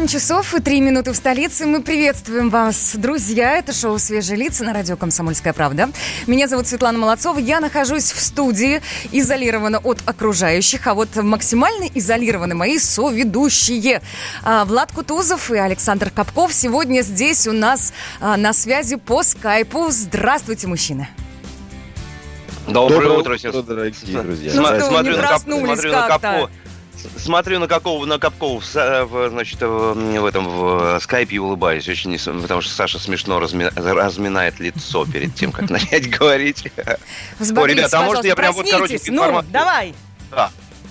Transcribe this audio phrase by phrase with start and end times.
[0.00, 1.66] 7 часов и 3 минуты в столице.
[1.66, 3.58] Мы приветствуем вас, друзья.
[3.58, 5.90] Это шоу «Свежие лица» на радио «Комсомольская правда».
[6.26, 7.38] Меня зовут Светлана Молодцова.
[7.38, 8.80] Я нахожусь в студии,
[9.12, 14.00] изолирована от окружающих, а вот максимально изолированы мои соведущие.
[14.42, 19.90] А, Влад Кутузов и Александр Капков сегодня здесь у нас а, на связи по скайпу.
[19.90, 21.08] Здравствуйте, мужчины.
[22.66, 23.52] Доброе, Доброе утро, всем.
[23.62, 24.52] дорогие друзья.
[24.54, 26.50] Ну смотрю не на Кап- смотрю на как-то?
[27.16, 32.18] Смотрю на какого на Капкова в, значит, в, этом в э, скайпе и улыбаюсь очень,
[32.42, 36.64] потому что Саша смешно разми- разминает лицо перед тем, как начать говорить.
[37.38, 38.88] Взбодритесь, ребята, а может я прям вот проснитесь.
[39.04, 39.52] коротенькую Ну, информацию?
[39.52, 39.94] давай.
[40.30, 40.50] Да.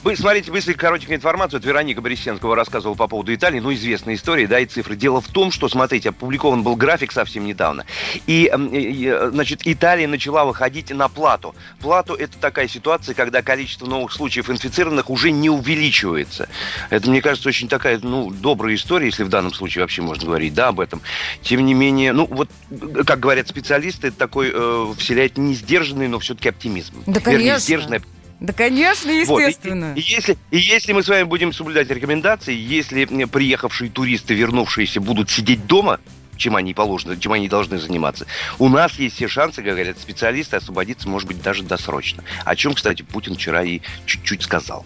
[0.10, 1.60] Вы смотрите, быстренько коротенькую информацию.
[1.60, 3.60] Вот Вероника Борисенского рассказывала по поводу Италии.
[3.60, 4.96] Ну, известная история, да, и цифры.
[4.96, 7.86] Дело в том, что, смотрите, опубликован был график совсем недавно.
[8.26, 11.54] И, эм, э, значит, Италия начала выходить на плату.
[11.80, 16.50] Плату– это такая ситуация, когда количество новых случаев инфицированных уже не увеличивается.
[16.90, 20.56] Это, мне кажется, очень такая, ну, добрая история, если в данном случае вообще можно говорить,
[20.56, 21.04] да, об этом.
[21.44, 26.08] Тем не менее, ну, вот, э, как говорят специалисты, это такой э, вселяет не сдержанный,
[26.08, 26.96] но все-таки оптимизм.
[27.06, 27.60] Да, Вернее, конечно.
[27.60, 28.02] сдержанный
[28.40, 29.94] Да, конечно, вот, и- естественно.
[29.96, 35.30] И, если, и если мы с вами будем соблюдать рекомендации, если приехавшие туристы, вернувшиеся, будут
[35.30, 36.00] сидеть дома,
[36.38, 38.26] чем они положено, чем они должны заниматься,
[38.58, 42.24] у нас есть все шансы, как говорят специалисты, освободиться, может быть, даже досрочно.
[42.46, 44.86] О чем, кстати, Путин вчера и чуть-чуть сказал.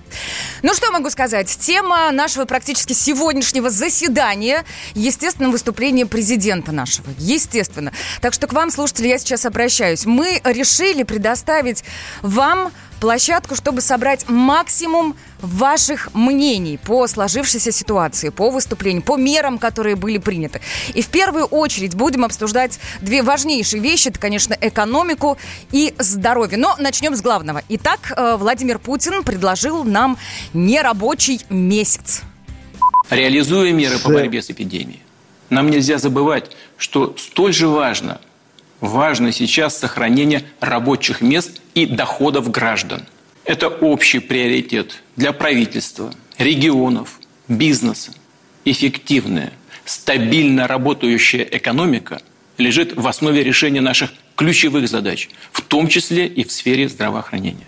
[0.64, 1.56] Ну, что могу сказать?
[1.60, 7.08] Тема нашего практически сегодняшнего заседания, естественно, выступление президента нашего.
[7.20, 7.94] Естественно.
[8.20, 10.06] Так что к вам, слушатели, я сейчас обращаюсь.
[10.06, 11.84] Мы решили предоставить
[12.24, 12.72] вам
[13.04, 20.20] площадку, чтобы собрать максимум ваших мнений по сложившейся ситуации, по выступлению, по мерам, которые были
[20.20, 20.62] приняты.
[20.94, 24.08] И в первую очередь будем обсуждать две важнейшие вещи.
[24.08, 25.38] Это, конечно, экономику
[25.74, 26.58] и здоровье.
[26.58, 27.62] Но начнем с главного.
[27.68, 30.18] Итак, э, Владимир Путин предложил нам
[30.54, 32.22] нерабочий месяц.
[33.10, 35.02] реализуя меры по борьбе с эпидемией.
[35.50, 38.22] Нам нельзя забывать, что столь же важно,
[38.84, 43.06] важно сейчас сохранение рабочих мест и доходов граждан.
[43.46, 48.12] Это общий приоритет для правительства, регионов, бизнеса.
[48.66, 49.54] Эффективная,
[49.86, 52.22] стабильно работающая экономика
[52.58, 57.68] лежит в основе решения наших ключевых задач, в том числе и в сфере здравоохранения.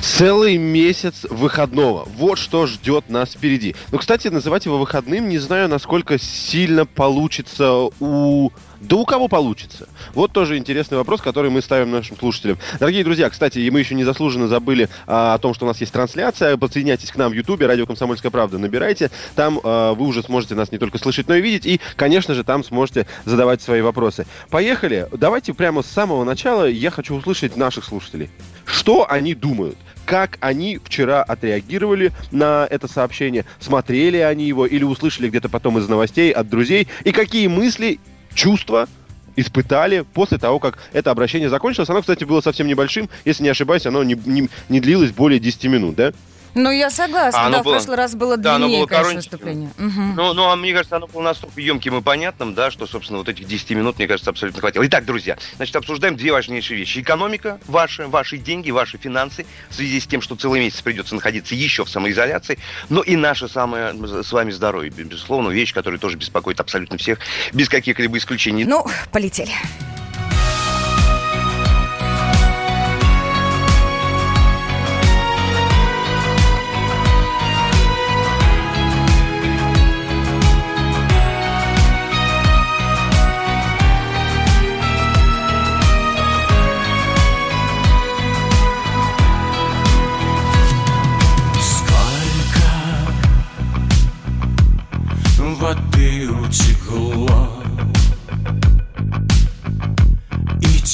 [0.00, 2.04] Целый месяц выходного.
[2.16, 3.74] Вот что ждет нас впереди.
[3.90, 8.50] Ну, кстати, называть его выходным не знаю, насколько сильно получится у...
[8.88, 9.88] Да у кого получится?
[10.14, 12.56] Вот тоже интересный вопрос, который мы ставим нашим слушателям.
[12.78, 16.56] Дорогие друзья, кстати, мы еще незаслуженно забыли а, о том, что у нас есть трансляция.
[16.56, 19.10] Подсоединяйтесь к нам в Ютубе, радио «Комсомольская правда» набирайте.
[19.34, 21.66] Там а, вы уже сможете нас не только слышать, но и видеть.
[21.66, 24.24] И, конечно же, там сможете задавать свои вопросы.
[24.50, 25.08] Поехали.
[25.10, 28.30] Давайте прямо с самого начала я хочу услышать наших слушателей.
[28.66, 29.78] Что они думают?
[30.04, 33.46] Как они вчера отреагировали на это сообщение?
[33.58, 36.86] Смотрели они его или услышали где-то потом из новостей от друзей?
[37.02, 37.98] И какие мысли,
[38.36, 38.88] чувства
[39.34, 41.90] испытали после того, как это обращение закончилось?
[41.90, 43.08] Оно, кстати, было совсем небольшим.
[43.24, 46.12] Если не ошибаюсь, оно не, не- не длилось более 10 минут, да?
[46.56, 47.46] Ну, я согласна.
[47.46, 49.70] А да, было- в прошлый раз было да, оно длиннее, было конечно, выступление.
[49.76, 53.28] Ну, ну, а мне кажется, оно было настолько емким и понятным, да, что, собственно, вот
[53.28, 54.86] этих 10 минут, мне кажется, абсолютно хватило.
[54.86, 57.00] Итак, друзья, значит, обсуждаем две важнейшие вещи.
[57.00, 61.54] Экономика ваша, ваши деньги, ваши финансы, в связи с тем, что целый месяц придется находиться
[61.54, 63.92] еще в самоизоляции, но и наше самое
[64.22, 67.18] с вами здоровье, безусловно, вещь, которая тоже беспокоит абсолютно всех,
[67.52, 68.64] без каких-либо исключений.
[68.64, 69.52] Ну, полетели.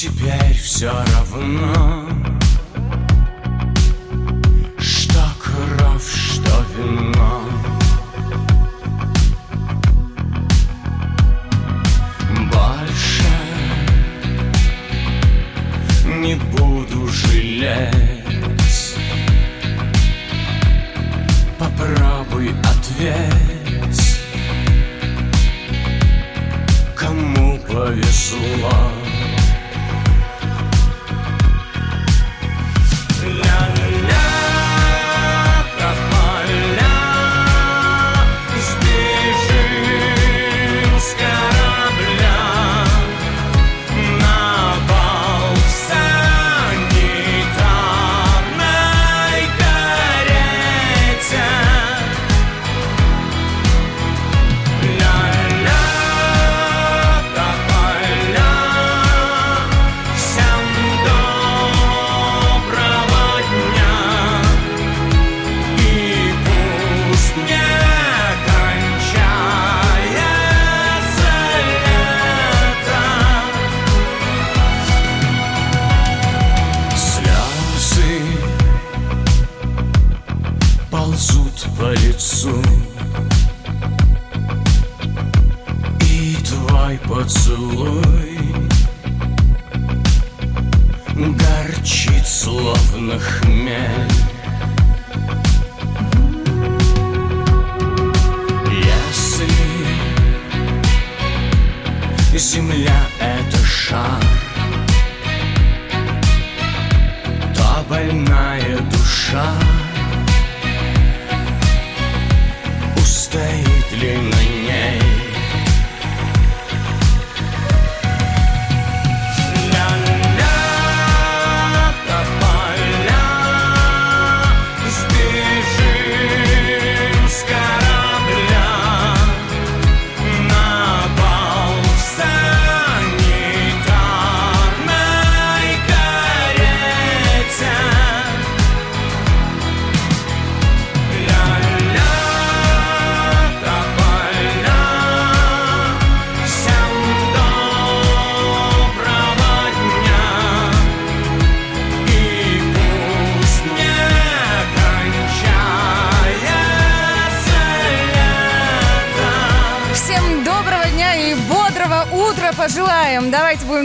[0.03, 2.09] теперь все равно
[4.77, 7.41] Что кровь, что вино.
[12.51, 13.33] Больше
[16.05, 17.93] не буду жалеть.
[21.57, 24.19] Попробуй ответь
[26.93, 29.12] Кому повезло.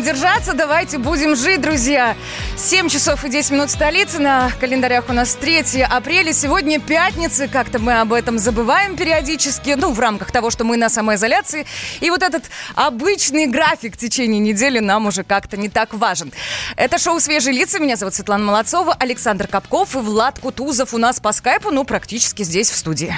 [0.08, 2.16] Держаться, давайте будем жить, друзья.
[2.56, 4.18] 7 часов и 10 минут столицы.
[4.18, 6.32] На календарях у нас 3 апреля.
[6.32, 7.46] Сегодня пятница.
[7.46, 9.74] Как-то мы об этом забываем периодически.
[9.76, 11.66] Ну, в рамках того, что мы на самоизоляции.
[12.00, 12.44] И вот этот
[12.74, 16.32] обычный график в течение недели нам уже как-то не так важен.
[16.76, 17.78] Это шоу «Свежие лица».
[17.78, 22.44] Меня зовут Светлана Молодцова, Александр Капков и Влад Кутузов у нас по скайпу, ну, практически
[22.44, 23.14] здесь, в студии.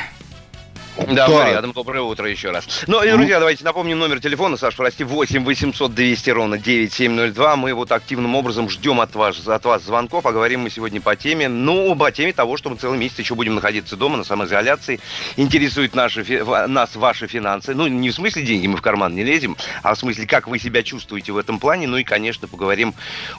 [0.97, 1.29] Да, Да.
[1.29, 1.73] мы рядом.
[1.73, 2.67] Доброе утро еще раз.
[2.87, 4.57] Ну, и, друзья, давайте напомним номер телефона.
[4.57, 7.57] Саш, прости, 8 800 200 ровно 9702.
[7.57, 10.27] Мы вот активным образом ждем от вас, от вас звонков.
[10.27, 13.35] А говорим мы сегодня по теме, ну, по теме того, что мы целый месяц еще
[13.35, 15.01] будем находиться дома на самоизоляции.
[15.37, 16.25] Интересуют наши,
[16.69, 17.75] нас ваши финансы.
[17.75, 20.59] Ну, не в смысле деньги мы в карман не лезем, а в смысле, как вы
[20.59, 21.87] себя чувствуете в этом плане.
[21.87, 22.95] Ну и, конечно, поговорим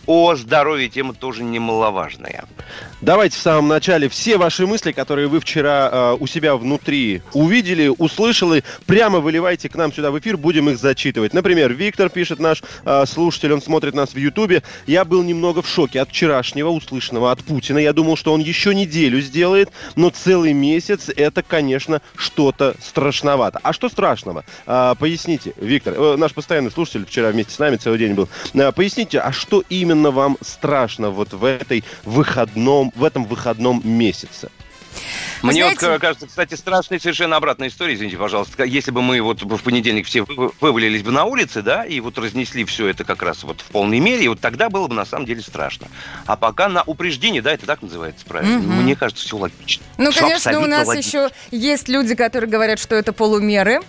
[0.06, 0.90] о здоровье.
[0.90, 2.46] Тема тоже немаловажная.
[3.02, 7.88] Давайте в самом начале все ваши мысли, которые вы вчера э, у себя внутри увидели,
[7.88, 11.34] услышали, прямо выливайте к нам сюда в эфир, будем их зачитывать.
[11.34, 14.64] Например, Виктор пишет, наш э, слушатель, он смотрит нас в Ютубе.
[14.88, 17.80] Я был немного в шоке от вчерашнего услышанного от Путина.
[17.80, 23.60] Я думал, что он еще неделю сделает, но целый месяц это, конечно, что-то страшновато.
[23.64, 24.46] А что страшного?
[24.66, 28.30] А, поясните, Виктор, э, наш постоянный слушатель вчера вместе с нами целый день был.
[28.54, 34.50] А, поясните, а что именно вам страшно вот в этой выходном, в этом выходном месяце?
[35.42, 38.64] Мне знаете- вот кажется, кстати, страшная совершенно обратная история, извините, пожалуйста.
[38.64, 42.18] Если бы мы вот в понедельник все вы- вывалились бы на улице, да, и вот
[42.18, 45.06] разнесли все это как раз вот в полной мере, и вот тогда было бы на
[45.06, 45.88] самом деле страшно.
[46.26, 48.60] А пока на упреждение, да, это так называется правильно.
[48.60, 48.84] Мгм.
[48.84, 49.84] Мне кажется, все логично.
[49.98, 51.08] Ну, Всё конечно, у нас логично.
[51.26, 53.82] еще есть люди, которые говорят, что это полумеры.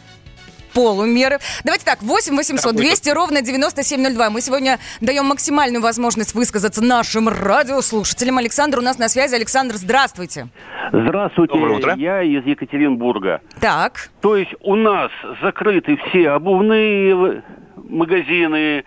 [0.74, 1.38] Полумеры.
[1.64, 4.30] Давайте так, 8 800 200 ровно 9702.
[4.30, 8.38] Мы сегодня даем максимальную возможность высказаться нашим радиослушателям.
[8.38, 9.34] Александр у нас на связи.
[9.34, 10.48] Александр, здравствуйте.
[10.92, 11.94] Здравствуйте, Доброе утро.
[11.96, 13.40] я из Екатеринбурга.
[13.60, 15.10] Так, То есть у нас
[15.42, 17.42] закрыты все обувные
[17.76, 18.84] магазины,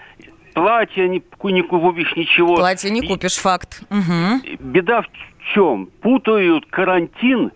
[0.54, 2.56] платья не, не купишь ничего.
[2.56, 3.82] платье не купишь, факт.
[3.90, 4.42] Мгм.
[4.60, 5.06] Беда в
[5.54, 5.88] чем?
[6.02, 7.52] Путают карантин,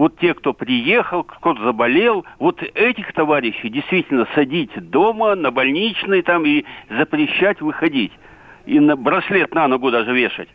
[0.00, 6.46] вот те, кто приехал, кто-то заболел, вот этих товарищей действительно садить дома на больничный там
[6.46, 8.10] и запрещать выходить.
[8.64, 10.48] И на браслет на ногу даже вешать.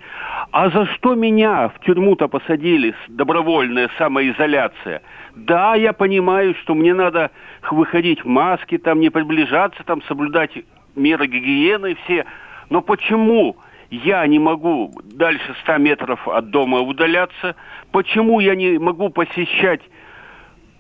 [0.52, 2.96] А за что меня в тюрьму-то посадили?
[3.08, 5.04] Добровольная самоизоляция.
[5.36, 7.30] Да, я понимаю, что мне надо
[7.70, 10.58] выходить в маске, там не приближаться, там соблюдать
[10.96, 12.25] меры гигиены все.
[12.72, 13.58] Но почему
[14.04, 17.56] я не могу дальше 100 метров от дома удаляться?
[17.92, 19.82] Почему я не могу посещать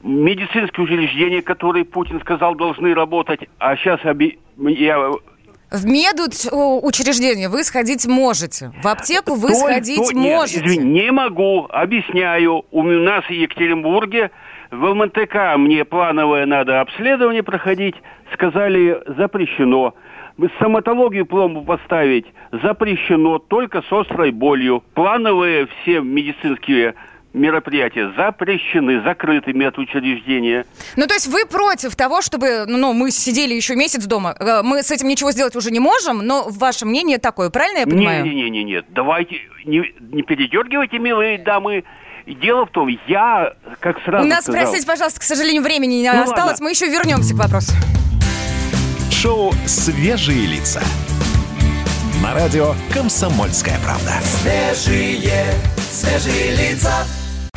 [0.03, 4.97] медицинские учреждения, которые Путин сказал должны работать, а сейчас я
[5.71, 8.71] В медучреждение вы сходить можете.
[8.83, 10.65] В аптеку вы Толь- сходить то- нет, можете.
[10.65, 12.63] извини, не могу, объясняю.
[12.71, 14.29] У нас в Екатеринбурге
[14.75, 17.95] в ЛМТК мне плановое надо обследование проходить.
[18.33, 19.93] Сказали, запрещено.
[20.57, 24.83] Стоматологию пломбу поставить запрещено только с острой болью.
[24.93, 26.95] Плановые все медицинские
[27.33, 30.65] мероприятия запрещены, закрыты медучреждения.
[30.95, 34.35] Ну, то есть вы против того, чтобы, ну, мы сидели еще месяц дома.
[34.39, 37.85] Э, Мы с этим ничего сделать уже не можем, но ваше мнение такое, правильно я
[37.87, 38.23] понимаю?
[38.23, 38.85] Не-не-не, нет.
[38.89, 41.83] Давайте, не, не передергивайте, милые дамы.
[42.27, 46.11] Дело в том, я, как сразу У нас, сказал, простите, пожалуйста, к сожалению, времени не
[46.11, 46.51] Ну, осталось.
[46.53, 46.63] ладно.
[46.63, 47.71] Мы еще вернемся к вопросу.
[49.11, 50.81] Шоу «Свежие лица».
[52.23, 54.13] На радио «Комсомольская правда».
[54.23, 55.45] Свежие,
[55.91, 57.05] свежие лица.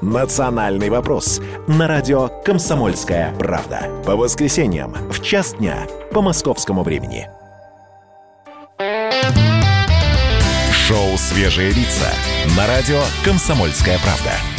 [0.00, 3.88] «Национальный вопрос» на радио «Комсомольская правда».
[4.06, 7.28] По воскресеньям в час дня по московскому времени.
[10.72, 12.08] Шоу «Свежие лица»
[12.56, 14.57] на радио «Комсомольская правда».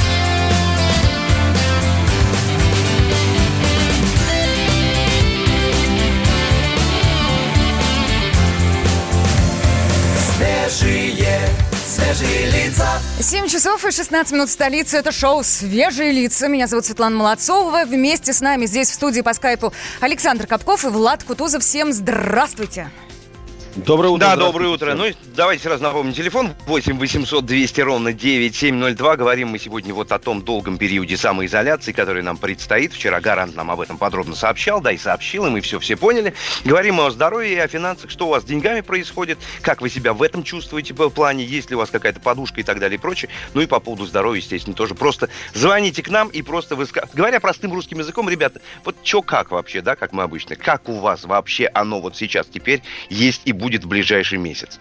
[12.19, 13.01] Свежие лица.
[13.21, 14.97] 7 часов и 16 минут в столице.
[14.97, 16.47] Это шоу «Свежие лица».
[16.47, 17.85] Меня зовут Светлана Молодцова.
[17.85, 19.71] Вместе с нами здесь в студии по скайпу
[20.01, 21.63] Александр Капков и Влад Кутузов.
[21.63, 22.91] Всем здравствуйте.
[23.85, 24.25] Доброе утро.
[24.25, 24.93] Да, доброе утро.
[24.93, 25.05] Ну,
[25.35, 29.15] давайте сразу напомним телефон 8 800 200 ровно 9702.
[29.15, 32.93] Говорим мы сегодня вот о том долгом периоде самоизоляции, который нам предстоит.
[32.93, 36.33] Вчера Гарант нам об этом подробно сообщал, да и сообщил, и мы все все поняли.
[36.65, 39.89] Говорим мы о здоровье и о финансах, что у вас с деньгами происходит, как вы
[39.89, 42.97] себя в этом чувствуете в плане, есть ли у вас какая-то подушка и так далее
[42.97, 43.31] и прочее.
[43.53, 47.07] Ну и по поводу здоровья, естественно, тоже просто звоните к нам и просто выска...
[47.13, 50.99] Говоря простым русским языком, ребята, вот что как вообще, да, как мы обычно, как у
[50.99, 54.79] вас вообще оно вот сейчас теперь есть и будет в ближайший месяц?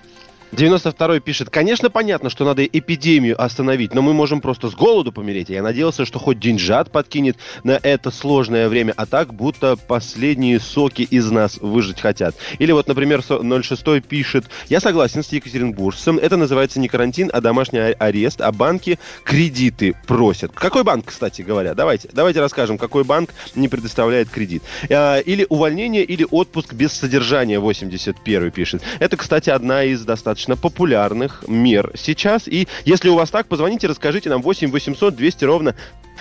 [0.52, 5.50] 92-й пишет, конечно, понятно, что надо эпидемию остановить, но мы можем просто с голоду помереть.
[5.50, 11.02] Я надеялся, что хоть деньжат подкинет на это сложное время, а так будто последние соки
[11.02, 12.34] из нас выжить хотят.
[12.58, 17.40] Или вот, например, со- 06-й пишет, я согласен с екатеринбуржцем, это называется не карантин, а
[17.42, 20.52] домашний а- арест, а банки кредиты просят.
[20.54, 21.74] Какой банк, кстати говоря?
[21.74, 24.62] Давайте, давайте расскажем, какой банк не предоставляет кредит.
[24.90, 28.82] А, Или увольнение, или отпуск без содержания, 81-й пишет.
[28.98, 32.48] Это, кстати, одна из достаточно популярных мер сейчас.
[32.48, 35.74] И если у вас так, позвоните, расскажите нам 8 800 200 ровно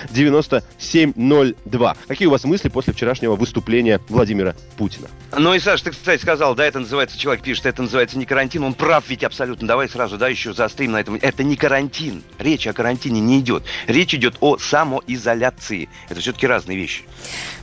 [0.09, 1.95] 9702.
[2.07, 5.07] Какие у вас мысли после вчерашнего выступления Владимира Путина?
[5.37, 8.63] Ну и, Саш, ты, кстати, сказал, да, это называется, человек пишет, это называется не карантин,
[8.63, 9.67] он прав ведь абсолютно.
[9.67, 11.15] Давай сразу, да, еще заострим на этом.
[11.21, 12.23] Это не карантин.
[12.39, 13.63] Речь о карантине не идет.
[13.87, 15.89] Речь идет о самоизоляции.
[16.09, 17.03] Это все-таки разные вещи.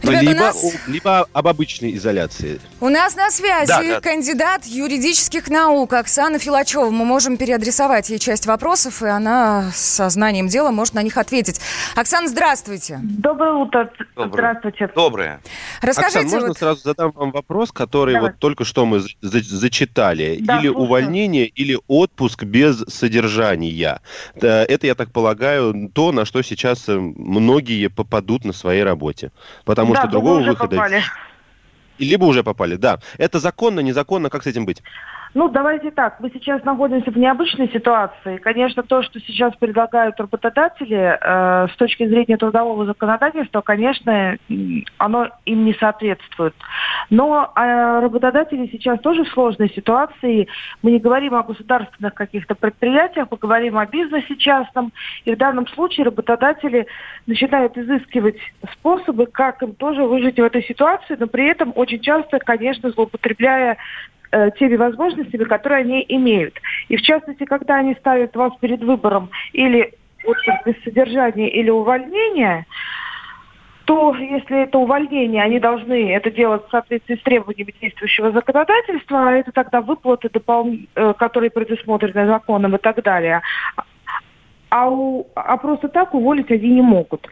[0.02, 2.60] Ну, Ребята, либо, нас- о- либо об обычной изоляции.
[2.80, 4.00] У нас на связи Да, да.
[4.00, 6.90] кандидат юридических наук Оксана Филачева.
[6.90, 11.60] Мы можем переадресовать ей часть вопросов, и она со знанием дела может на них ответить.
[11.94, 13.00] Оксана, здравствуйте.
[13.02, 13.90] Доброе утро.
[14.16, 14.32] Доброе.
[14.32, 14.90] Здравствуйте.
[14.94, 15.40] Доброе.
[15.80, 18.30] Расскажите, Оксан, можно вот- сразу задам вам вопрос, который Давай.
[18.30, 20.38] вот только что мы за- за- зачитали?
[20.40, 20.84] Да, или слушаю.
[20.84, 24.00] увольнение, или отпуск без содержания.
[24.34, 29.30] Это, я так полагаю, то, на что сейчас э, многие попадут на своей работе.
[29.64, 30.76] Потому да, что другого уже выхода...
[30.76, 31.02] попали.
[31.98, 32.98] Либо уже попали, да.
[33.18, 34.82] Это законно, незаконно, как с этим быть?
[35.34, 36.20] Ну, давайте так.
[36.20, 38.36] Мы сейчас находимся в необычной ситуации.
[38.36, 44.36] Конечно, то, что сейчас предлагают работодатели э, с точки зрения трудового законодательства, конечно,
[44.98, 46.54] оно им не соответствует.
[47.10, 50.46] Но э, работодатели сейчас тоже в сложной ситуации.
[50.82, 54.92] Мы не говорим о государственных каких-то предприятиях, мы говорим о бизнесе частном.
[55.24, 56.86] И в данном случае работодатели
[57.26, 58.36] начинают изыскивать
[58.72, 63.78] способы, как им тоже выжить в этой ситуации, но при этом очень часто, конечно, злоупотребляя
[64.32, 66.54] э, теми возможностями, которые они имеют.
[66.88, 69.92] И в частности, когда они ставят вас перед выбором или
[70.24, 72.66] отпуск без содержания или увольнения,
[73.84, 79.32] то если это увольнение, они должны это делать в соответствии с требованиями действующего законодательства, а
[79.32, 83.42] это тогда выплаты, допол- э, которые предусмотрены законом и так далее.
[84.70, 87.28] А, у- а просто так уволить они не могут.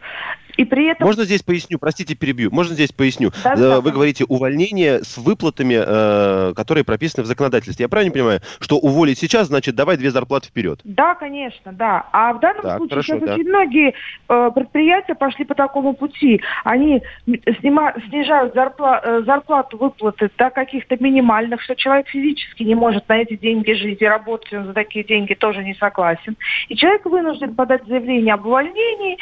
[0.57, 1.07] И при этом...
[1.07, 2.49] Можно здесь поясню, простите, перебью.
[2.51, 3.31] Можно здесь поясню.
[3.43, 3.95] Да, Э, да, Вы да.
[3.95, 7.83] говорите увольнение с выплатами, э, которые прописаны в законодательстве.
[7.83, 10.79] Я правильно понимаю, что уволить сейчас значит давай две зарплаты вперед?
[10.83, 12.07] Да, конечно, да.
[12.11, 13.33] А в данном Так, случае хорошо, сейчас да.
[13.35, 13.93] очень многие
[14.29, 16.41] э, предприятия пошли по такому пути.
[16.63, 23.17] Они снима- снижают зарпла- зарплату, выплаты до каких-то минимальных, что человек физически не может на
[23.17, 26.37] эти деньги жить и работать, он за такие деньги тоже не согласен.
[26.69, 29.17] И человек вынужден подать заявление об увольнении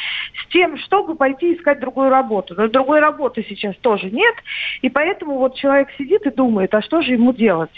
[0.51, 2.55] тем, чтобы пойти искать другую работу.
[2.55, 4.35] Но другой работы сейчас тоже нет,
[4.81, 7.71] и поэтому вот человек сидит и думает, а что же ему делать?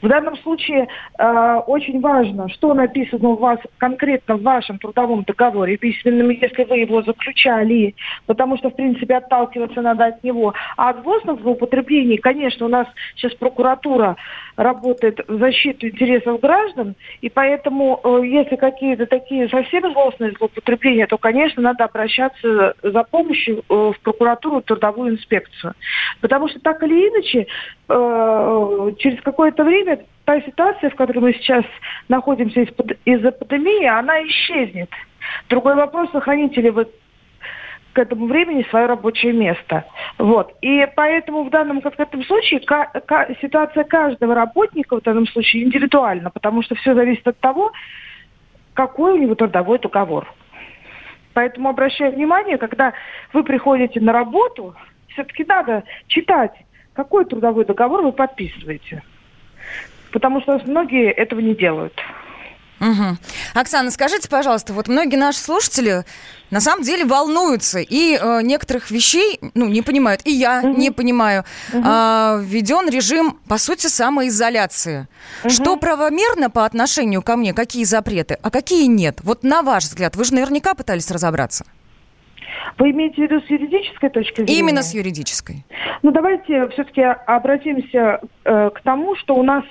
[0.00, 0.88] В данном случае
[1.18, 6.78] э, очень важно, что написано у вас конкретно в вашем трудовом договоре письменном, если вы
[6.78, 7.94] его заключали,
[8.26, 10.54] потому что, в принципе, отталкиваться надо от него.
[10.76, 12.86] А от злостных злоупотреблений, конечно, у нас
[13.16, 14.16] сейчас прокуратура
[14.56, 21.18] работает в защиту интересов граждан, и поэтому, э, если какие-то такие совсем злостные злоупотребления, то,
[21.18, 25.74] конечно, надо обращаться за помощью э, в прокуратуру, трудовую инспекцию.
[26.20, 27.46] Потому что так или иначе,
[27.92, 31.64] э, через какое-то время та ситуация, в которой мы сейчас
[32.08, 32.60] находимся
[33.04, 34.90] из-за пандемии, она исчезнет.
[35.48, 36.86] Другой вопрос, сохраните ли вы
[37.92, 39.84] к этому времени свое рабочее место.
[40.18, 40.54] Вот.
[40.62, 42.60] И поэтому в данном конкретном случае
[43.40, 47.72] ситуация каждого работника в данном случае индивидуальна, потому что все зависит от того,
[48.74, 50.26] какой у него трудовой договор.
[51.34, 52.92] Поэтому обращаю внимание, когда
[53.32, 54.74] вы приходите на работу,
[55.08, 56.52] все-таки надо читать,
[56.92, 59.02] какой трудовой договор вы подписываете.
[60.12, 61.94] Потому что многие этого не делают.
[62.82, 63.16] Угу.
[63.54, 66.04] Оксана, скажите, пожалуйста, вот многие наши слушатели
[66.50, 70.76] на самом деле волнуются и э, некоторых вещей, ну, не понимают, и я угу.
[70.76, 71.44] не понимаю.
[71.72, 71.82] Угу.
[71.86, 75.06] Э, введен режим, по сути, самоизоляции.
[75.44, 75.50] Угу.
[75.50, 79.20] Что правомерно по отношению ко мне, какие запреты, а какие нет?
[79.22, 81.64] Вот на ваш взгляд, вы же наверняка пытались разобраться.
[82.78, 84.58] Вы имеете в виду с юридической точки зрения?
[84.58, 85.64] Именно с юридической.
[86.02, 89.64] Ну, давайте все-таки обратимся э, к тому, что у нас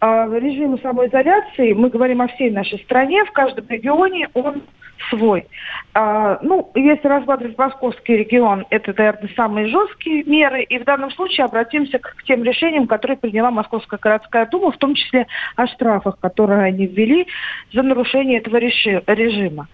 [0.00, 4.62] а, режим самоизоляции, мы говорим о всей нашей стране, в каждом регионе он
[5.10, 5.46] свой.
[5.94, 10.62] А, ну, если рассматривать московский регион, это, наверное, самые жесткие меры.
[10.62, 14.78] И в данном случае обратимся к, к тем решениям, которые приняла Московская городская дума, в
[14.78, 17.26] том числе о штрафах, которые они ввели
[17.72, 19.68] за нарушение этого реши, режима.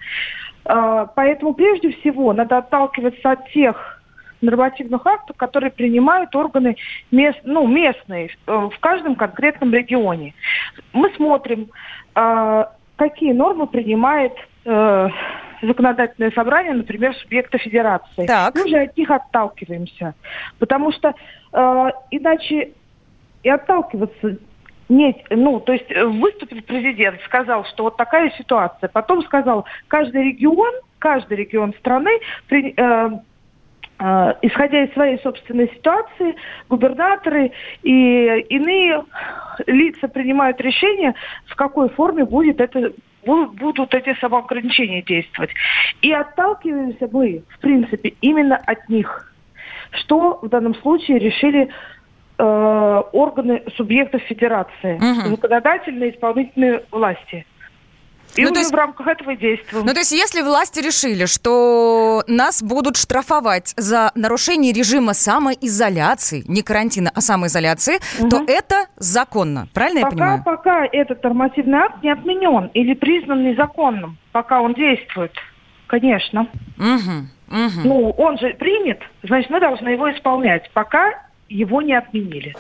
[0.65, 4.01] А, поэтому прежде всего надо отталкиваться от тех
[4.41, 6.77] нормативных актов, которые принимают органы
[7.11, 10.35] мест, ну, местные э, в каждом конкретном регионе.
[10.93, 11.71] Мы смотрим,
[12.15, 12.65] э,
[12.97, 14.35] какие нормы принимает
[14.67, 15.09] э,
[15.63, 18.27] законодательное собрание, например, субъекта федерации.
[18.27, 18.55] Так.
[18.55, 20.15] Мы же от них отталкиваемся.
[20.59, 21.15] Потому что
[21.53, 22.73] э, иначе
[23.43, 24.39] и отталкиваться
[24.89, 28.89] нет, ну, то есть выступил президент, сказал, что вот такая ситуация.
[28.89, 32.11] Потом сказал, каждый регион, каждый регион страны
[32.49, 33.11] при, э,
[33.99, 36.35] а, исходя из своей собственной ситуации,
[36.69, 39.05] губернаторы и иные
[39.67, 41.15] лица принимают решение,
[41.47, 42.93] в какой форме будет это,
[43.25, 45.51] будут эти самоограничения действовать.
[46.03, 49.33] И отталкиваемся мы, в принципе, именно от них.
[49.93, 51.71] Что в данном случае решили
[52.39, 55.31] э, органы субъектов федерации, угу.
[55.31, 57.47] законодательные и исполнительные власти.
[58.37, 59.87] И ну, то есть, в рамках этого действуем.
[59.87, 66.63] Ну, то есть, если власти решили, что нас будут штрафовать за нарушение режима самоизоляции, не
[66.63, 68.29] карантина, а самоизоляции, угу.
[68.29, 69.69] то это законно.
[69.73, 70.43] Правильно пока, я понимаю?
[70.45, 75.33] Пока этот нормативный акт не отменен или признан незаконным, пока он действует,
[75.87, 76.49] конечно.
[76.77, 77.29] Угу.
[77.55, 77.81] Угу.
[77.85, 82.55] Ну, он же принят, значит, мы должны его исполнять, пока его не отменили.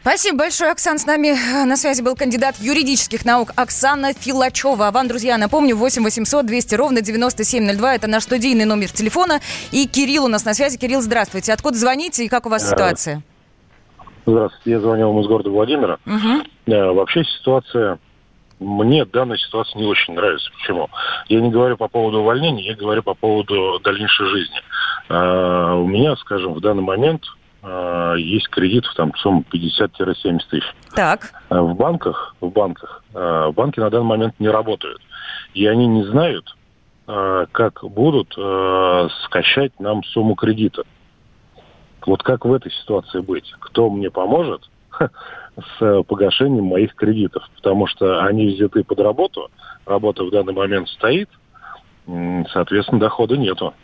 [0.00, 0.98] Спасибо большое, Оксан.
[0.98, 4.88] С нами э, на связи был кандидат юридических наук Оксана Филачева.
[4.88, 7.94] А вам, друзья, напомню, 8 800 200 ровно 9702.
[7.94, 9.40] Это наш студийный номер телефона.
[9.70, 10.78] И Кирилл у нас на связи.
[10.78, 11.52] Кирилл, здравствуйте.
[11.52, 13.22] Откуда звоните и как у вас э, ситуация?
[14.24, 14.70] Здравствуйте.
[14.70, 15.98] Я звонил вам из города Владимира.
[16.06, 16.94] Угу.
[16.94, 17.98] Вообще ситуация...
[18.60, 20.50] Мне данная ситуация не очень нравится.
[20.58, 20.88] Почему?
[21.28, 24.60] Я не говорю по поводу увольнения, я говорю по поводу дальнейшей жизни.
[25.10, 27.22] У меня, скажем, в данный момент
[27.62, 30.74] э, есть кредитов там сумма 50-70 тысяч.
[30.94, 31.32] Так.
[31.50, 35.00] Э, в банках, в банках, э, банки на данный момент не работают.
[35.54, 36.56] И они не знают,
[37.06, 40.84] э, как будут э, скачать нам сумму кредита.
[42.06, 43.52] Вот как в этой ситуации быть?
[43.60, 44.62] Кто мне поможет
[45.00, 47.42] с погашением моих кредитов?
[47.56, 49.50] Потому что они взяты под работу,
[49.84, 51.28] работа в данный момент стоит,
[52.52, 53.74] соответственно, дохода нету.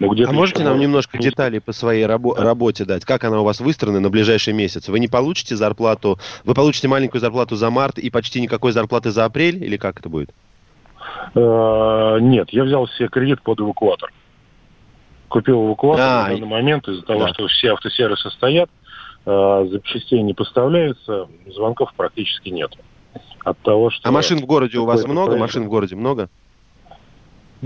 [0.00, 3.04] Ну, а можете нам немножко деталей по своей рабо- работе дать?
[3.04, 4.88] Как она у вас выстроена на ближайший месяц?
[4.88, 9.24] Вы не получите зарплату, вы получите маленькую зарплату за март и почти никакой зарплаты за
[9.24, 9.62] апрель?
[9.62, 10.30] Или как это будет?
[11.34, 14.12] Э, нет, я взял себе кредит под эвакуатор.
[15.28, 17.34] Купил эвакуатор а, на данный момент из-за того, да.
[17.34, 18.70] что все автосервисы стоят,
[19.26, 22.72] э, запчастей не поставляется, звонков практически нет.
[23.44, 24.08] От того, что...
[24.08, 25.36] А машин в городе у вас много?
[25.36, 26.28] Машин в городе много?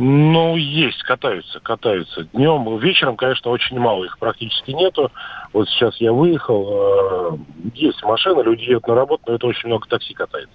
[0.01, 2.23] Ну, есть, катаются, катаются.
[2.33, 5.11] Днем, вечером, конечно, очень мало, их практически нету.
[5.53, 7.37] Вот сейчас я выехал, э,
[7.75, 10.55] есть машина, люди едут на работу, но это очень много такси катается.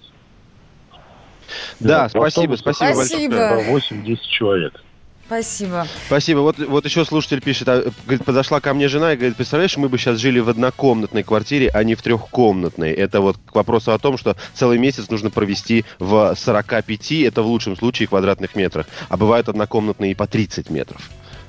[1.78, 3.70] Да, да спасибо, спасибо большое.
[3.70, 4.82] 8-10 человек.
[5.26, 5.86] Спасибо.
[6.06, 6.38] Спасибо.
[6.40, 9.88] Вот, вот еще слушатель пишет, а, говорит, подошла ко мне жена и говорит, представляешь, мы
[9.88, 12.92] бы сейчас жили в однокомнатной квартире, а не в трехкомнатной.
[12.92, 17.46] Это вот к вопросу о том, что целый месяц нужно провести в 45, это в
[17.46, 21.00] лучшем случае квадратных метрах, а бывают однокомнатные и по 30 метров.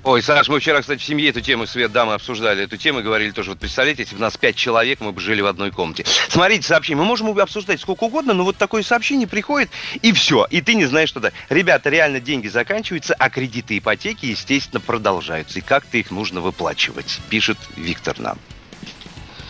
[0.05, 3.31] Ой, Саш, мы вчера, кстати, в семье эту тему, Свет, дамы обсуждали эту тему говорили
[3.31, 6.05] тоже, вот представляете, если бы нас пять человек, мы бы жили в одной комнате.
[6.29, 9.71] Смотрите, сообщение, мы можем обсуждать сколько угодно, но вот такое сообщение приходит,
[10.03, 11.31] и все, и ты не знаешь, что да.
[11.49, 15.57] Ребята, реально деньги заканчиваются, а кредиты ипотеки, естественно, продолжаются.
[15.57, 18.37] И как-то их нужно выплачивать, пишет Виктор нам.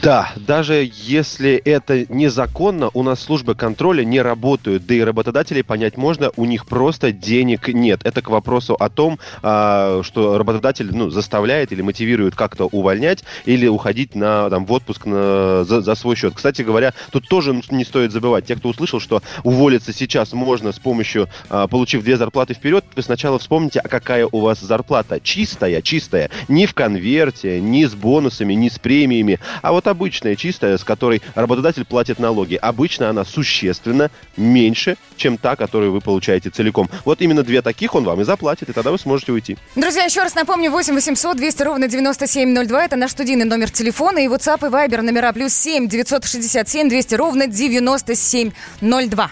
[0.05, 5.97] Да, даже если это незаконно, у нас службы контроля не работают, да и работодателей понять
[5.97, 8.01] можно, у них просто денег нет.
[8.03, 13.65] Это к вопросу о том, а, что работодатель ну, заставляет или мотивирует как-то увольнять или
[13.65, 16.35] уходить на, там, в отпуск на, за, за свой счет.
[16.35, 20.77] Кстати говоря, тут тоже не стоит забывать, те, кто услышал, что уволиться сейчас можно с
[20.77, 25.19] помощью, а, получив две зарплаты вперед, вы сначала вспомните, а какая у вас зарплата.
[25.19, 26.29] Чистая, чистая.
[26.47, 31.21] Не в конверте, не с бонусами, не с премиями, а вот обычная, чистая, с которой
[31.35, 32.55] работодатель платит налоги.
[32.55, 36.89] Обычно она существенно меньше, чем та, которую вы получаете целиком.
[37.05, 39.57] Вот именно две таких он вам и заплатит, и тогда вы сможете уйти.
[39.75, 44.27] Друзья, еще раз напомню, 8 800 200 ровно 9702, это наш студийный номер телефона, и
[44.27, 49.31] WhatsApp и Viber номера плюс 7 967 200 ровно 9702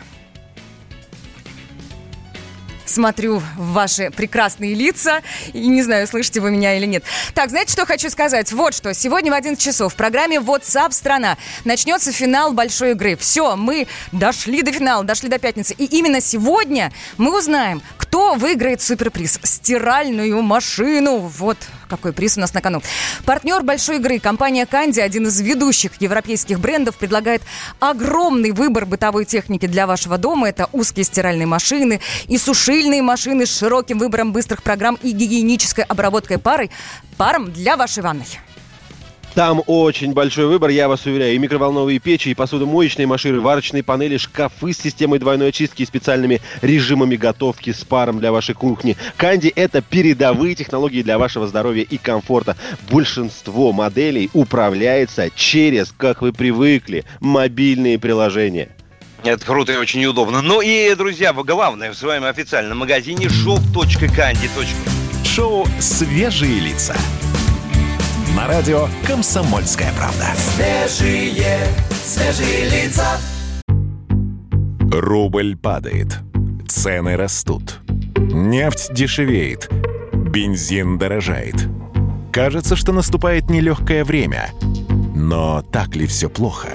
[2.94, 7.04] смотрю в ваши прекрасные лица и не знаю, слышите вы меня или нет.
[7.34, 8.52] Так, знаете, что хочу сказать?
[8.54, 8.94] Вот что.
[8.94, 13.16] Сегодня в 11 часов в программе WhatsApp страна начнется финал большой игры.
[13.16, 15.74] Все, мы дошли до финала, дошли до пятницы.
[15.78, 19.40] И именно сегодня мы узнаем, кто выиграет суперприз.
[19.44, 21.18] Стиральную машину.
[21.18, 21.58] Вот
[21.90, 22.82] какой приз у нас на кону.
[23.26, 27.44] Партнер большой игры, компания Канди, один из ведущих европейских брендов, предлагает
[27.80, 30.50] огромный выбор бытовой техники для вашего дома.
[30.50, 36.38] Это узкие стиральные машины и сушильные машины с широким выбором быстрых программ и гигиенической обработкой
[36.38, 36.72] парой,
[37.18, 38.26] паром для вашей ванной.
[39.34, 41.34] Там очень большой выбор, я вас уверяю.
[41.34, 46.40] И микроволновые печи, и посудомоечные машины, варочные панели, шкафы с системой двойной очистки и специальными
[46.62, 48.96] режимами готовки с паром для вашей кухни.
[49.18, 52.56] Канди– это передовые технологии для вашего здоровья и комфорта.
[52.92, 58.70] Большинство моделей управляется через, как вы привыкли, мобильные приложения.
[59.24, 60.42] Это круто и очень удобно.
[60.42, 66.96] Ну и, друзья, главное в своем официальном магазине shop.candy.ru Шоу «Свежие лица».
[68.36, 70.28] На радио «Комсомольская правда».
[70.36, 71.60] Свежие,
[71.92, 73.18] свежие лица.
[74.92, 76.20] Рубль падает.
[76.68, 77.80] Цены растут.
[78.18, 79.70] Нефть дешевеет.
[80.14, 81.56] Бензин дорожает.
[82.32, 84.50] Кажется, что наступает нелегкое время.
[85.16, 86.70] Но так ли все плохо?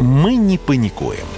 [0.00, 1.37] Мы не паникуем.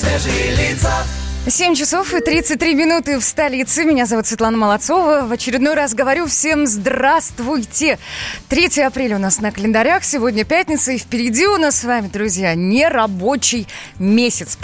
[0.00, 1.09] Свежие лица.
[1.50, 3.84] 7 часов и 33 минуты в столице.
[3.84, 5.22] Меня зовут Светлана Молодцова.
[5.22, 7.98] В очередной раз говорю всем здравствуйте.
[8.48, 10.04] 3 апреля у нас на календарях.
[10.04, 10.92] Сегодня пятница.
[10.92, 13.66] И впереди у нас с вами, друзья, нерабочий
[13.98, 14.58] месяц.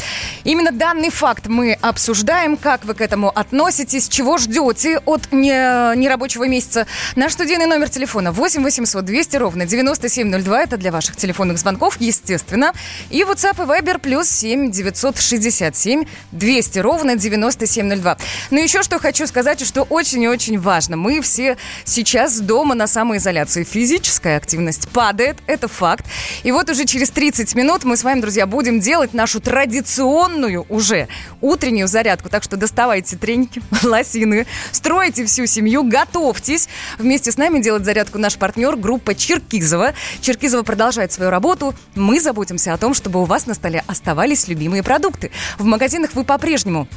[0.45, 2.57] Именно данный факт мы обсуждаем.
[2.57, 4.09] Как вы к этому относитесь?
[4.09, 6.87] Чего ждете от не, нерабочего месяца?
[7.17, 10.63] Наш студийный номер телефона 8 800 200 ровно 9702.
[10.63, 12.73] Это для ваших телефонных звонков, естественно.
[13.11, 18.17] И WhatsApp и Viber плюс 7 967 200 200 ровно 9702.
[18.51, 20.97] Ну, еще что хочу сказать, что очень и очень важно.
[20.97, 23.65] Мы все сейчас дома на самоизоляции.
[23.65, 26.05] Физическая активность падает, это факт.
[26.43, 31.09] И вот уже через 30 минут мы с вами, друзья, будем делать нашу традиционную уже
[31.41, 32.29] утреннюю зарядку.
[32.29, 36.69] Так что доставайте треники, лосины, стройте всю семью, готовьтесь.
[36.99, 39.95] Вместе с нами делать зарядку наш партнер, группа Черкизова.
[40.21, 41.75] Черкизова продолжает свою работу.
[41.95, 45.31] Мы заботимся о том, чтобы у вас на столе оставались любимые продукты.
[45.59, 46.89] В магазинах вы по-прежнему по-прежнему.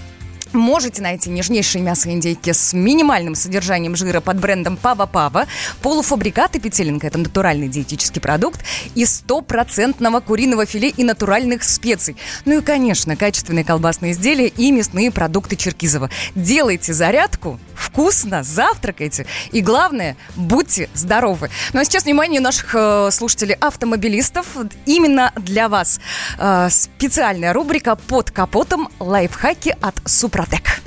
[0.53, 5.45] Можете найти нежнейшие мясо индейки с минимальным содержанием жира под брендом Пава Пава.
[5.83, 8.61] Полуфабрикаты петелинка– это натуральный диетический продукт
[8.95, 12.15] из стопроцентного куриного филе и натуральных специй.
[12.45, 16.09] Ну и, конечно, качественные колбасные изделия и мясные продукты Черкизова.
[16.33, 19.25] Делайте зарядку вкусно, завтракайте.
[19.51, 21.49] И главное, будьте здоровы.
[21.73, 24.45] Ну а сейчас внимание наших э, слушателей автомобилистов.
[24.85, 25.99] Именно для вас
[26.37, 28.89] э, специальная рубрика «Под капотом.
[28.99, 29.95] Лайфхаки от
[30.39, 30.81] Супротек».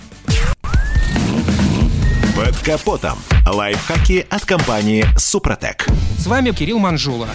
[2.35, 3.19] Под капотом.
[3.47, 5.87] Лайфхаки от компании «Супротек».
[6.19, 7.29] С вами Кирилл Манжула.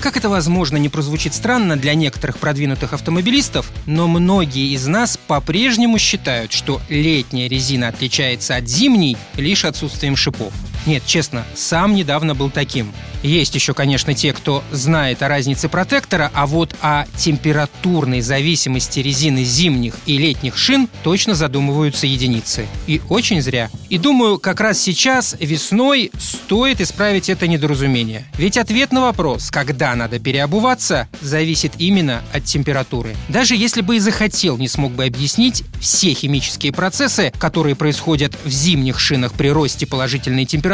[0.00, 5.98] Как это возможно не прозвучит странно для некоторых продвинутых автомобилистов, но многие из нас по-прежнему
[5.98, 10.52] считают, что летняя резина отличается от зимней лишь отсутствием шипов.
[10.86, 12.92] Нет, честно, сам недавно был таким.
[13.22, 19.42] Есть еще, конечно, те, кто знает о разнице протектора, а вот о температурной зависимости резины
[19.42, 22.66] зимних и летних шин точно задумываются единицы.
[22.86, 23.70] И очень зря.
[23.88, 28.24] И думаю, как раз сейчас, весной, стоит исправить это недоразумение.
[28.38, 33.16] Ведь ответ на вопрос, когда надо переобуваться, зависит именно от температуры.
[33.28, 38.50] Даже если бы и захотел, не смог бы объяснить все химические процессы, которые происходят в
[38.50, 40.67] зимних шинах при росте положительной температуры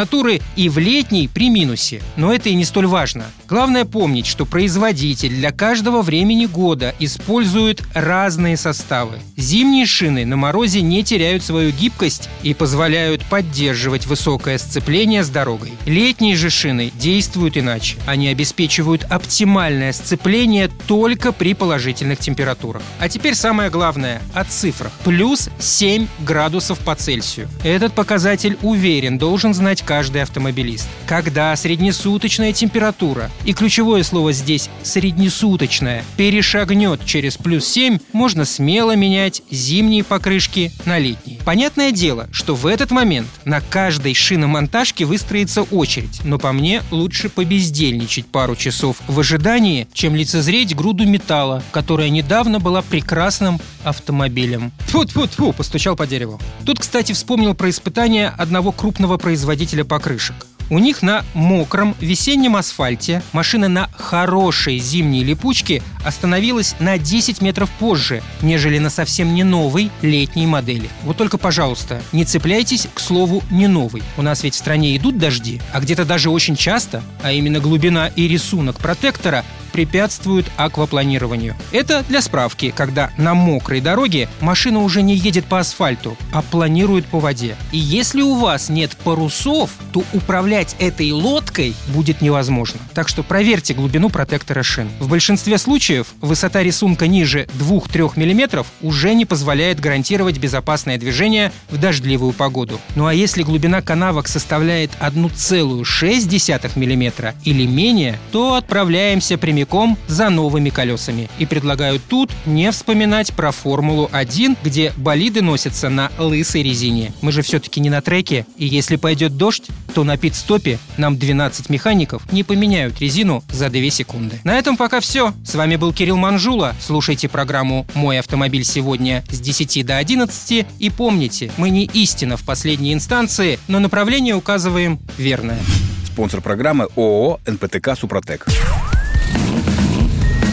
[0.56, 2.00] и в летней при минусе.
[2.16, 3.24] Но это и не столь важно.
[3.48, 9.18] Главное помнить, что производитель для каждого времени года использует разные составы.
[9.36, 15.72] Зимние шины на морозе не теряют свою гибкость и позволяют поддерживать высокое сцепление с дорогой.
[15.86, 17.96] Летние же шины действуют иначе.
[18.06, 22.82] Они обеспечивают оптимальное сцепление только при положительных температурах.
[22.98, 24.92] А теперь самое главное– о цифрах.
[25.04, 27.48] Плюс 7 градусов по Цельсию.
[27.62, 30.88] Этот показатель, уверен, должен знать каждый автомобилист.
[31.06, 39.42] Когда среднесуточная температура, и ключевое слово здесь «среднесуточная», перешагнет через плюс 7, можно смело менять
[39.50, 41.38] зимние покрышки на летние.
[41.44, 47.28] Понятное дело, что в этот момент на каждой шиномонтажке выстроится очередь, но по мне лучше
[47.28, 54.72] побездельничать пару часов в ожидании, чем лицезреть груду металла, которая недавно была прекрасным автомобилем.
[54.88, 56.40] Тьфу-тьфу-тьфу, постучал по дереву.
[56.64, 60.46] Тут, кстати, вспомнил про испытание одного крупного производителя покрышек.
[60.70, 67.68] У них на мокром весеннем асфальте машина на хорошей зимней липучке остановилась на 10 метров
[67.78, 70.88] позже, нежели на совсем не новой летней модели.
[71.02, 74.02] Вот только, пожалуйста, не цепляйтесь к слову «не новый».
[74.16, 78.08] У нас ведь в стране идут дожди, а где-то даже очень часто, а именно глубина
[78.08, 81.56] и рисунок протектора препятствуют аквапланированию.
[81.72, 87.06] Это для справки, когда на мокрой дороге машина уже не едет по асфальту, а планирует
[87.06, 87.56] по воде.
[87.72, 92.78] И если у вас нет парусов, то управлять этой лодкой будет невозможно.
[92.94, 94.88] Так что проверьте глубину протектора шин.
[95.00, 101.78] В большинстве случаев высота рисунка ниже 2-3 мм уже не позволяет гарантировать безопасное движение в
[101.78, 102.80] дождливую погоду.
[102.94, 110.30] Ну а если глубина канавок составляет 1,6 мм или менее, то отправляемся прямиком прямиком за
[110.30, 111.28] новыми колесами.
[111.38, 117.12] И предлагаю тут не вспоминать про Формулу-1, где болиды носятся на лысой резине.
[117.22, 121.70] Мы же все-таки не на треке, и если пойдет дождь, то на пит-стопе нам 12
[121.70, 124.38] механиков не поменяют резину за 2 секунды.
[124.44, 125.32] На этом пока все.
[125.44, 126.74] С вами был Кирилл Манжула.
[126.80, 130.66] Слушайте программу «Мой автомобиль сегодня» с 10 до 11.
[130.78, 135.58] И помните, мы не истина в последней инстанции, но направление указываем верное.
[136.06, 138.46] Спонсор программы ООО «НПТК Супротек».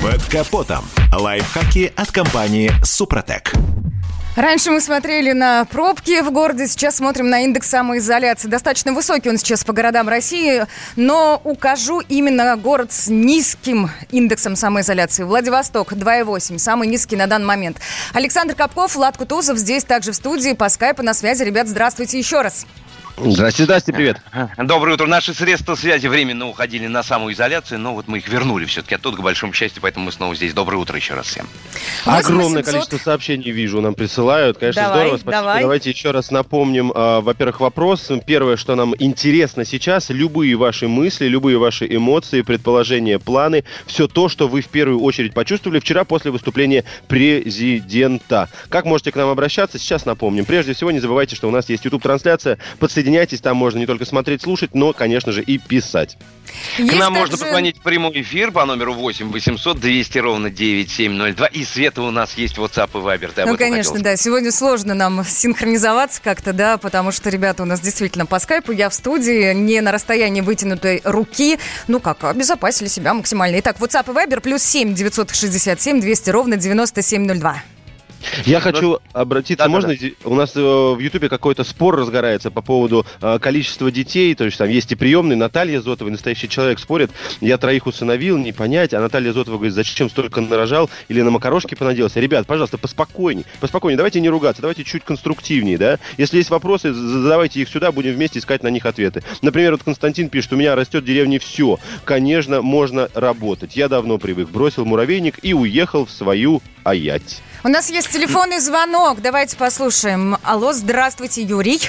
[0.02, 0.84] Под капотом.
[1.14, 3.52] Лайфхаки от компании «Супротек».
[4.36, 8.48] Раньше мы смотрели на пробки в городе, сейчас смотрим на индекс самоизоляции.
[8.48, 15.22] Достаточно высокий он сейчас по городам России, но укажу именно город с низким индексом самоизоляции.
[15.22, 17.78] Владивосток 2,8, самый низкий на данный момент.
[18.14, 21.44] Александр Капков, Влад Кутузов здесь также в студии, по скайпу на связи.
[21.44, 22.66] Ребят, здравствуйте еще раз.
[23.17, 24.17] Здрасте, здрасте, привет.
[24.58, 25.06] Доброе утро.
[25.06, 29.21] Наши средства связи временно уходили на самоизоляцию, но вот мы их вернули все-таки оттуда, к
[29.21, 30.54] большому счастью, поэтому мы снова здесь.
[30.54, 31.47] Доброе утро еще раз всем.
[32.06, 34.58] Огромное количество сообщений вижу, нам присылают.
[34.58, 35.17] Конечно, давай, здорово.
[35.17, 35.32] Спасибо.
[35.32, 35.62] Давай.
[35.62, 38.12] Давайте еще раз напомним, э, во-первых, вопрос.
[38.26, 44.30] Первое, что нам интересно сейчас, любые ваши мысли, любые ваши эмоции, предположения, планы, все то,
[44.30, 48.50] что вы в первую очередь почувствовали вчера после выступления президента.
[48.69, 50.45] Как можете к нам обращаться, сейчас напомним.
[50.45, 52.58] Прежде всего, не забывайте, что у нас есть YouTube-трансляция.
[52.80, 53.01] Подсоединяйтесь,
[53.42, 56.18] там можно не только смотреть, слушать, но, конечно же, и писать.
[56.78, 61.48] К нам можно позвонить в прямой эфир по номеру 8 800 200 ровно 9702.
[61.48, 63.32] И Света у нас есть WhatsApp и Viber.
[63.34, 64.16] Ты Ну, конечно, хотела да.
[64.18, 68.90] Сегодня сложно нам синхронизоваться как-то, да, потому что ребята у нас действительно по скайпу, я
[68.90, 71.60] в студии, не на расстоянии вытянутой руки.
[71.88, 73.60] Ну как, обезопасили себя максимально.
[73.60, 77.64] Итак, WhatsApp и Viber плюс 7 967 200 ровно 9702.
[78.45, 79.88] Я хочу обратиться, Да-да-да.
[79.88, 79.95] можно?
[79.95, 84.45] зи- У нас э, в Ютубе какой-то спор разгорается по поводу э, количества детей, то
[84.45, 88.93] есть там есть и приемный, Наталья Зотова, настоящий человек спорит, я троих усыновил, не понять,
[88.93, 92.19] а Наталья Зотова говорит, зачем столько нарожал или на макарошке понадеялся.
[92.19, 95.99] Ребят, пожалуйста, поспокойней, поспокойней, давайте не ругаться, давайте чуть конструктивнее, да?
[96.17, 99.23] Если есть вопросы, задавайте их сюда, будем вместе искать на них ответы.
[99.41, 103.75] Например, вот Константин пишет, у меня растет в деревне все, конечно, можно работать.
[103.75, 107.41] Я давно привык, бросил муравейник и уехал в свою аять.
[107.63, 109.21] У нас есть телефонный звонок.
[109.21, 110.36] Давайте послушаем.
[110.43, 111.80] Алло, здравствуйте, Юрий.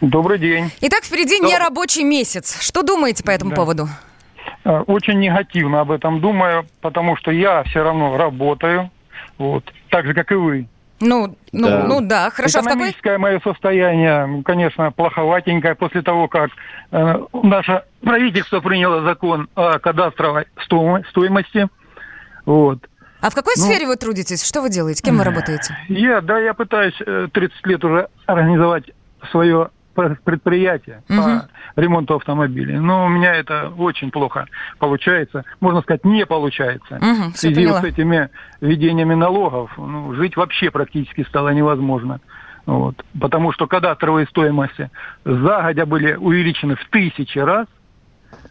[0.00, 0.70] Добрый день.
[0.80, 2.60] Итак, впереди нерабочий месяц.
[2.60, 3.56] Что думаете по этому Да.
[3.56, 3.88] поводу?
[4.64, 8.90] Э, Очень негативно об этом думаю, потому что я все равно работаю,
[9.38, 10.66] вот, так же, как и вы.
[11.00, 11.84] Ну, ну, Да.
[11.84, 12.58] ну да, хорошо.
[12.58, 12.62] А?
[12.62, 16.50] Экономическое мое состояние, м, конечно, плоховатенькое после того, как
[16.90, 21.68] э, наше правительство приняло закон о кадастровой стоимо- стоимости.
[22.46, 22.78] Вот.
[23.20, 24.46] А в какой Ну, сфере вы трудитесь?
[24.46, 25.02] Что вы делаете?
[25.02, 25.76] Кем вы работаете?
[25.88, 28.84] Я, да, я пытаюсь э, 30 лет уже организовать
[29.30, 31.22] свое пр- предприятие Мгм.
[31.74, 32.78] по ремонту автомобилей.
[32.78, 34.46] Но у меня это очень плохо
[34.78, 35.44] получается.
[35.60, 36.98] Можно сказать, не получается.
[37.00, 37.80] Мгм, В связи поняла.
[37.80, 38.28] с этими
[38.60, 42.20] введениями налогов ну, жить вообще практически стало невозможно.
[42.66, 43.02] Вот.
[43.20, 44.90] Потому что кадастровые стоимости
[45.24, 47.66] загодя были увеличены в тысячи раз,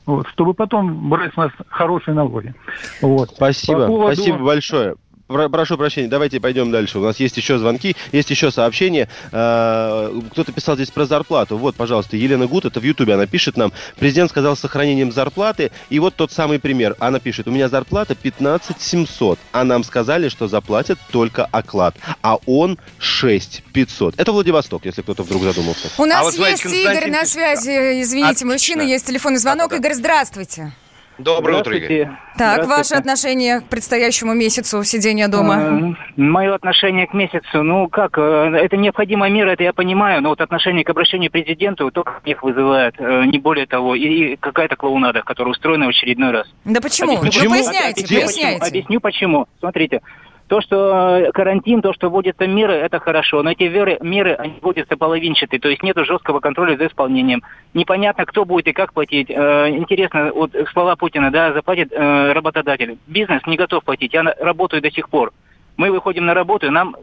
[0.08, 2.56] вот, чтобы потом брать с нас хорошие налоги.
[3.02, 3.30] Вот.
[3.30, 4.96] Спасибо, По поводу- спасибо большое.
[5.28, 7.00] Про- Прошу прощения, давайте пойдем дальше.
[7.00, 9.10] У нас есть еще звонки, есть еще сообщения.
[9.32, 11.58] Э, Кто-то писал здесь про зарплату.
[11.58, 13.74] Вот, пожалуйста, Елена Гуд, это в Ютубе, она пишет нам.
[13.98, 15.72] Президент сказал с сохранением зарплаты.
[15.90, 16.96] И вот тот самый пример.
[17.00, 21.96] Она пишет, у меня зарплата 15 700, а нам сказали, что заплатят только оклад.
[22.22, 24.16] А он 6 500.
[24.18, 25.90] Это Владивосток, если кто-то вдруг задумался.
[25.98, 28.02] У нас вот смотрите, есть Игорь Константин на связи.
[28.02, 28.48] Извините, Отлично.
[28.48, 29.74] мужчина, есть телефонный звонок.
[29.74, 30.72] Игорь, здравствуйте.
[31.18, 32.10] Доброе утро, Игорь.
[32.38, 35.96] Так, ваше отношение к предстоящему месяцу сидения дома?
[36.16, 40.42] Мое отношение к месяцу, ну как, э, это необходимая мера, это я понимаю, но вот
[40.42, 44.76] отношение к обращению к президенту только их вызывает, э, не более того, и, и какая-то
[44.76, 46.48] клоунада, которая устроена в очередной раз.
[46.66, 47.18] Да почему?
[47.18, 48.60] Объясню, Ну, поясняйте, объясню, поясняйте.
[48.60, 48.68] почему.
[48.68, 49.48] Объясню почему.
[49.60, 50.02] Смотрите,
[50.48, 53.44] то, что э, карантин, то, что вводятся меры, это хорошо.
[53.44, 57.44] Но эти меры, меры они вводятся половинчатые, то есть нет жесткого контроля за исполнением.
[57.74, 59.30] Непонятно, кто будет и как платить.
[59.30, 62.98] Э, интересно, вот слова Путина, да, заплатит э, работодатель.
[63.08, 65.32] Бизнес не готов платить, я работаю до сих пор.
[65.76, 66.96] Мы выходим на работу, и нам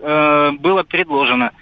[0.58, 1.52] было предложено,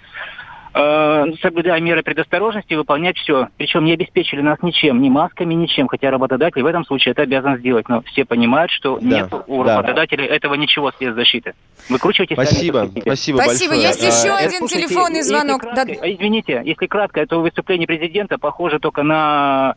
[0.73, 3.47] э, соблюдая меры предосторожности, выполнять все.
[3.57, 7.57] Причем не обеспечили нас ничем, ни масками, ничем, хотя работодатель в этом случае это обязан
[7.59, 7.87] сделать.
[7.89, 9.77] Но все понимают, что Да, нет у да.
[9.77, 11.53] работодателя этого ничего средств защиты.
[11.89, 13.69] Выкручивайте сами Спасибо, спасибо Спасибо.
[13.73, 13.81] большое.
[13.81, 15.63] Есть А, еще это- один Слушайте, телефонный звонок.
[15.63, 19.75] кратко- Да- а, Извините, если кратко, это выступление президента похоже только на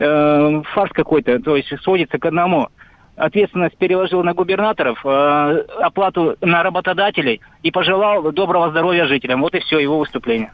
[0.00, 2.68] э, фарс какой-то, то есть сводится к одному.
[3.18, 9.40] Ответственность переложил на губернаторов, э, оплату на работодателей и пожелал доброго здоровья жителям.
[9.42, 10.52] Вот и все его выступление.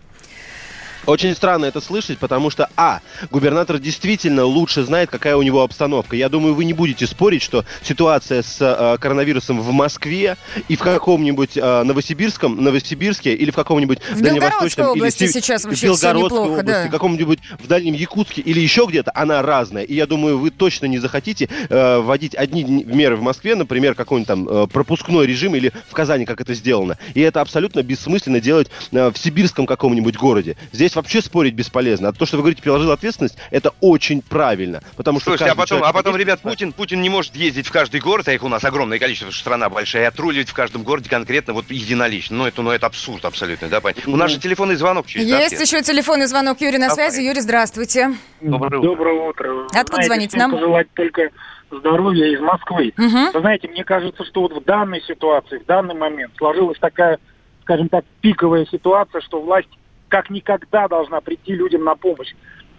[1.07, 6.17] Очень странно это слышать, потому что, а, губернатор действительно лучше знает, какая у него обстановка.
[6.17, 10.37] Я думаю, вы не будете спорить, что ситуация с э, коронавирусом в Москве
[10.69, 15.63] и в каком-нибудь э, Новосибирском, Новосибирске или в каком-нибудь В дальневосточном или области Си- сейчас
[15.63, 16.89] в вообще Белгородской неплохо, области, да.
[16.89, 19.85] каком-нибудь в Дальнем Якутске или еще где-то, она разная.
[19.85, 23.95] И я думаю, вы точно не захотите э, вводить одни дни- меры в Москве, например,
[23.95, 26.97] какой-нибудь там э, пропускной режим или в Казани, как это сделано.
[27.13, 30.57] И это абсолютно бессмысленно делать э, в сибирском каком-нибудь городе.
[30.73, 32.09] Здесь вообще спорить бесполезно.
[32.09, 34.83] А то, что вы говорите, переложил ответственность, это очень правильно.
[34.97, 37.73] Потому что Слушайте, а потом, человек а потом, ребят, Путин, Путин не может ездить в
[37.73, 40.55] каждый город, а их у нас огромное количество, потому что страна большая, и отруливать в
[40.55, 42.37] каждом городе конкретно вот единолично.
[42.37, 44.13] Ну, это, ну, это абсурд абсолютно, да, понятно?
[44.13, 46.61] У нас же телефонный звонок через Есть еще телефонный звонок.
[46.61, 47.21] Юрий на связи.
[47.21, 48.15] Юрий, здравствуйте.
[48.41, 48.89] Доброе утро.
[48.89, 49.65] Доброе утро.
[49.67, 50.51] Откуда знаете, звоните всем нам?
[50.53, 51.31] пожелать только
[51.71, 52.93] здоровья из Москвы.
[52.97, 53.31] Мгм.
[53.33, 57.19] Вы знаете, мне кажется, что вот в данной ситуации, в данный момент сложилась такая,
[57.63, 59.69] скажем так, пиковая ситуация, что власть
[60.15, 62.35] как никогда должна прийти людям на помощь.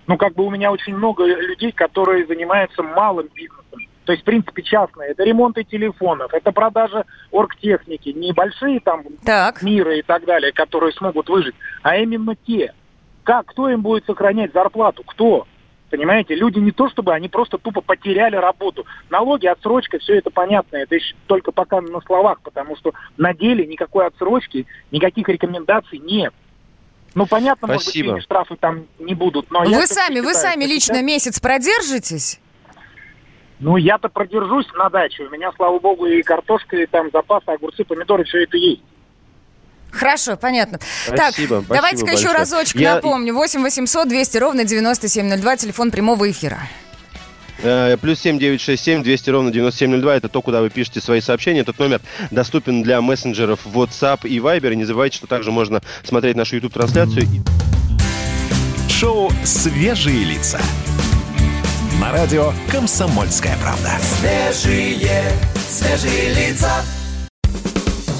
[0.08, 3.82] Ну, как бы у меня очень много людей, которые занимаются малым бизнесом.
[4.06, 5.10] То есть, в принципе, частные.
[5.10, 8.08] Это ремонты телефонов, это продажа оргтехники.
[8.08, 9.04] Не большие там
[9.62, 12.74] миры и так далее, которые смогут выжить, а именно те.
[13.26, 15.04] Как, кто им будет сохранять зарплату?
[15.06, 15.46] Кто?
[15.90, 18.86] Понимаете, люди не то чтобы, они просто тупо потеряли работу.
[19.10, 20.78] Налоги, отсрочка, все это понятно.
[20.78, 26.34] Это еще только пока на словах, потому что на деле никакой отсрочки, никаких рекомендаций нет.
[27.16, 28.20] Ну, понятно, может быть, Спасибо.
[28.22, 29.50] штрафы там не будут.
[29.50, 32.40] Но я Вы сами, вы считаю, сами что лично сейчас- месяц продержитесь?
[33.60, 35.24] Ну, я-то продержусь на даче.
[35.24, 38.82] У меня, слава богу, и картошка, и там запасы, огурцы, помидоры, все это есть.
[39.92, 40.78] Хорошо, понятно.
[40.82, 43.34] Спасибо, так, спасибо давайте-ка еще разочек Я- напомню.
[43.34, 46.60] 8 800 200 ровно 9702, телефон прямого эфира.
[47.60, 50.16] Э, Плюс 7967 200 ровно 9702.
[50.16, 51.62] Это то, куда вы пишете свои сообщения.
[51.62, 52.02] Этот номер
[52.32, 54.74] доступен для мессенджеров WhatsApp и Viber.
[54.74, 57.28] И не забывайте, что также можно смотреть нашу YouTube-трансляцию.
[58.90, 60.60] Шоу «Свежие лица».
[62.00, 63.92] На радио «Комсомольская правда».
[64.02, 65.22] Свежие,
[65.70, 66.84] свежие лица.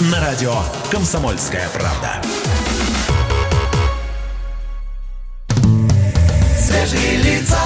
[0.00, 0.54] На радио
[0.92, 2.22] «Комсомольская правда».
[6.56, 7.58] Свежие лица.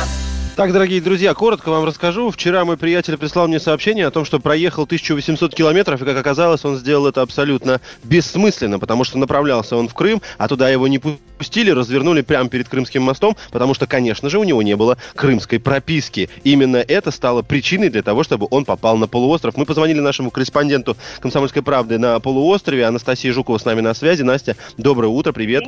[0.54, 2.30] Так, дорогие друзья, коротко вам расскажу.
[2.30, 6.62] Вчера мой приятель прислал мне сообщение о том, что проехал 1800 километров, и, как оказалось,
[6.66, 10.98] он сделал это абсолютно бессмысленно, потому что направлялся он в Крым, а туда его не
[10.98, 15.58] пустили, развернули прямо перед Крымским мостом, потому что, конечно же, у него не было крымской
[15.58, 16.28] прописки.
[16.44, 19.56] Именно это стало причиной для того, чтобы он попал на полуостров.
[19.56, 22.84] Мы позвонили нашему корреспонденту «Комсомольской правды» на полуострове.
[22.84, 24.22] Анастасия Жукова с нами на связи.
[24.22, 25.64] Настя, доброе утро, привет.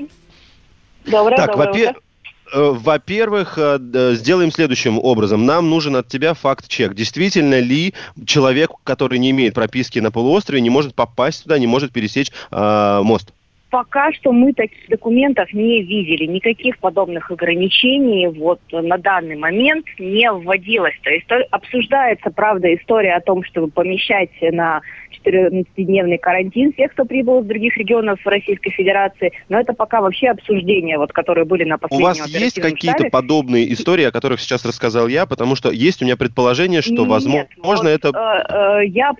[1.07, 2.01] Доброе, Так, доброе во-пе- утро.
[2.53, 5.47] Э, во-первых, э, сделаем следующим образом.
[5.47, 6.95] Нам нужен от тебя факт-чек.
[6.95, 7.95] Действительно ли
[8.26, 13.01] человек, который не имеет прописки на полуострове, не может попасть туда, не может пересечь э,
[13.03, 13.32] мост?
[13.75, 20.31] Пока что мы таких документов не видели, никаких подобных ограничений вот на данный момент не
[20.31, 20.95] вводилось.
[21.03, 24.81] То есть то- обсуждается, правда, история о том, чтобы помещать на
[25.25, 30.97] 14-дневный карантин всех, кто прибыл из других регионов Российской Федерации, но это пока вообще обсуждения,
[30.97, 35.09] вот, которые были на У последнем вас есть какие-то подобные истории, о которых сейчас рассказал
[35.09, 35.27] я?
[35.27, 38.09] Потому что есть у меня предположение, что, Нет, возможно, вот, это...
[38.09, 39.14] э, э, я,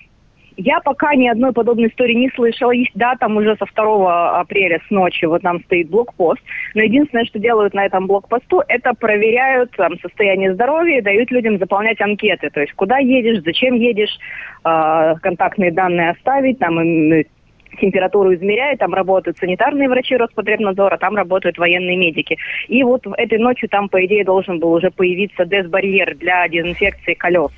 [0.57, 2.73] я пока ни одной подобной истории не слышала.
[2.95, 6.41] Да, там уже со 2 апреля с ночи вот там стоит блокпост.
[6.75, 11.59] Но единственное, что делают на этом блокпосту, это проверяют там, состояние здоровья и дают людям
[11.59, 12.51] заполнять анкеты.
[12.51, 14.17] То есть куда едешь, зачем едешь,
[14.65, 17.25] э, контактные данные оставить, там им,
[17.81, 22.37] температуру измеряют, там работают санитарные врачи Роспотребнадзора, там работают военные медики.
[22.69, 27.51] И вот этой ночью там, по идее, должен был уже появиться дезбарьер для дезинфекции колес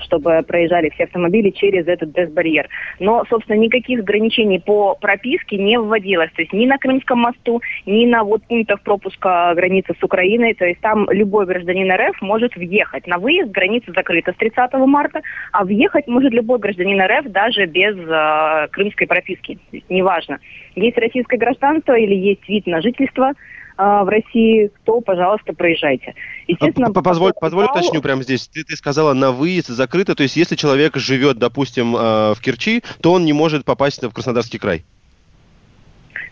[0.00, 2.68] чтобы проезжали все автомобили через этот дезбарьер.
[2.98, 6.30] Но, собственно, никаких ограничений по прописке не вводилось.
[6.32, 10.54] То есть ни на Крымском мосту, ни на вот пунктах пропуска границы с Украиной.
[10.54, 13.06] То есть там любой гражданин РФ может въехать.
[13.06, 15.20] На выезд граница закрыта с 30 марта,
[15.52, 19.58] а въехать может любой гражданин РФ даже без э, крымской прописки.
[19.88, 20.38] Неважно,
[20.74, 23.32] есть российское гражданство или есть вид на жительство
[23.78, 26.14] э, в России, то, пожалуйста, проезжайте.
[26.46, 28.48] Естественно, П- Позволь, по позволь уточню прямо здесь.
[28.48, 30.14] Ты, ты сказала, на выезд закрыто.
[30.14, 34.10] То есть, если человек живет, допустим, э, в Керчи, то он не может попасть в
[34.10, 34.84] Краснодарский край.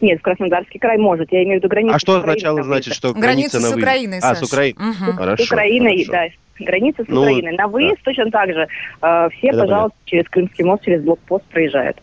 [0.00, 1.32] Нет, в Краснодарский край может.
[1.32, 3.62] Я имею в виду границу А что с сначала на значит, что Граница граница с
[3.62, 3.82] на выезд?
[3.82, 4.38] Украиной, А, Саш.
[4.38, 4.78] с Украиной.
[4.84, 5.16] Мгм.
[5.16, 5.44] Хорошо.
[5.44, 6.12] с Украиной, хорошо.
[6.12, 6.64] да.
[6.64, 7.52] Граница с Ну, Украиной.
[7.52, 8.66] На выезд точно так же.
[9.02, 11.96] э, все, Это пожалуйста, через Крымский мост, через блокпост проезжают.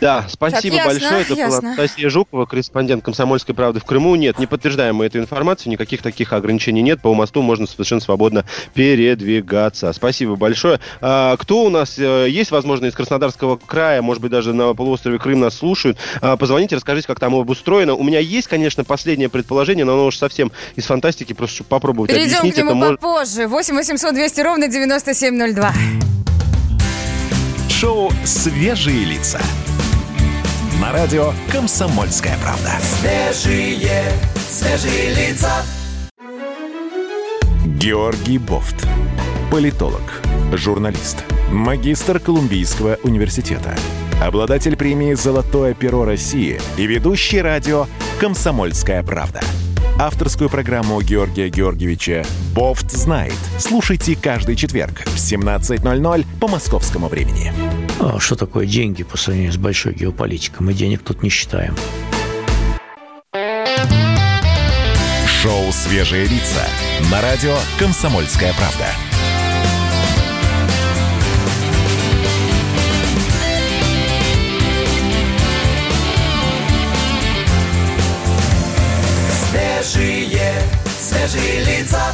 [0.00, 1.20] Да, спасибо Так, ясно, большое.
[1.22, 1.68] Это была ясно.
[1.72, 4.14] Анастасия Жукова, корреспондент «Комсомольской правды» в Крыму.
[4.14, 7.00] Нет, не подтверждаем мы эту информацию, никаких таких ограничений нет.
[7.00, 8.44] По мосту можно совершенно свободно
[8.74, 9.92] передвигаться.
[9.92, 10.80] Спасибо большое.
[11.00, 15.18] А, кто у нас э, есть, возможно, из Краснодарского края, может быть, даже на полуострове
[15.18, 15.98] Крым нас слушают?
[16.20, 17.94] А, позвоните, расскажите, как там обустроено.
[17.94, 22.10] У меня есть, конечно, последнее предположение, но оно уж совсем из фантастики, просто чтобы попробовать
[22.10, 22.54] Перейдем объяснить.
[22.54, 23.46] к нему это попозже.
[23.46, 25.72] 8 800 200 ровно 9702.
[27.68, 29.40] Шоу «Свежие лица».
[30.80, 32.70] На радио «Комсомольская правда».
[32.80, 35.50] Свежие, свежие лица.
[37.66, 38.86] Георгий Бофт.
[39.50, 40.22] Политолог,
[40.52, 43.76] журналист, магистр Колумбийского университета,
[44.22, 47.86] обладатель премии «Золотое перо России» и ведущий радио
[48.20, 49.40] «Комсомольская правда».
[50.00, 52.24] Авторскую программу Георгия Георгиевича
[52.54, 53.34] «Бофт знает».
[53.58, 57.52] Слушайте каждый четверг в 17.00 по московскому времени.
[57.98, 60.64] А что такое деньги по сравнению с большой геополитикой?
[60.64, 61.74] Мы денег тут не считаем.
[65.42, 66.64] Шоу «Свежие лица»
[67.10, 69.07] на радио «Комсомольская правда».
[81.28, 82.07] žilica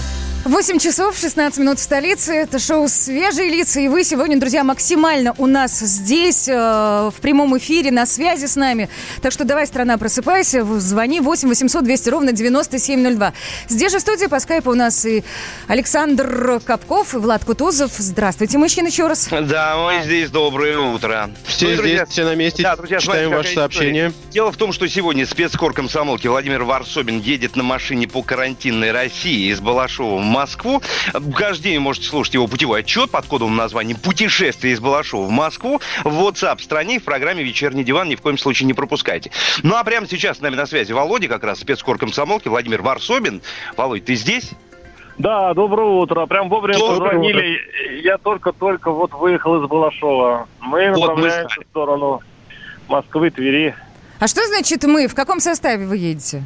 [0.45, 2.34] 8 часов 16 минут в столице.
[2.34, 3.80] Это шоу «Свежие лица».
[3.80, 8.55] И вы сегодня, друзья, максимально у нас здесь, э, в прямом эфире, на связи с
[8.55, 8.90] нами.
[9.22, 10.62] Так что давай, страна, просыпайся.
[10.80, 13.32] Звони 8 800 200 ровно 9702.
[13.70, 15.24] Здесь же в студии по скайпу у нас и
[15.66, 17.92] Александр Капков, и Влад Кутузов.
[17.97, 19.28] Здравствуйте, мужчины, еще раз.
[19.30, 20.28] Да, мы здесь.
[20.28, 21.30] Доброе утро.
[21.47, 22.62] Все Ну, друзья, здесь, все на месте.
[22.62, 24.09] Да, друзья, Читаем смотрите, ваши какая сообщения.
[24.09, 24.30] история.
[24.30, 29.51] Дело в том, что сегодня спецкор комсомолки Владимир Варсобин едет на машине по карантинной России
[29.51, 30.82] из Балашова в Москву.
[31.37, 35.80] Каждый день можете слушать его путевой отчет под кодовым названием «Путешествие из Балашова в Москву»
[36.03, 39.30] в WhatsApp стране в программе «Вечерний диван» ни в коем случае не пропускайте.
[39.62, 43.43] Ну а прямо сейчас с нами на связи Володя, как раз спецкор комсомолки Владимир Варсобин.
[43.76, 44.51] Володь, ты здесь?
[45.18, 46.26] Да, доброе утро.
[46.26, 48.03] Прям вовремя Доброе позвонили.
[48.03, 50.49] Я только-только вот выехал из Балашова.
[50.61, 52.20] Мы Вот мы направляемся в сторону
[52.89, 53.74] Москвы, Твери.
[54.18, 55.07] А что значит мы?
[55.07, 56.43] В каком составе вы едете?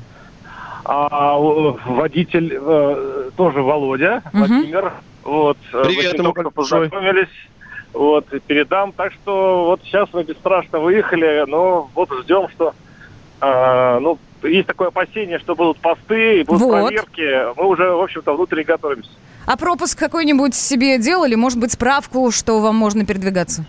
[0.85, 4.93] А э, водитель э, тоже Володя, Владимир.
[5.25, 5.59] Вот.
[5.73, 7.29] э, Привет мы только познакомились.
[7.93, 8.93] Вот, и передам.
[8.93, 12.75] Так что вот сейчас мы бесстрашно выехали, но вот ждем, что
[13.41, 16.71] э, ну, есть такое опасение, что будут посты и будут Вот.
[16.87, 17.55] проверки.
[17.57, 19.11] Мы уже, в общем-то, внутренне готовимся.
[19.47, 21.35] А пропуск какой-нибудь себе делали?
[21.35, 23.65] Может быть, справку, что вам можно передвигаться?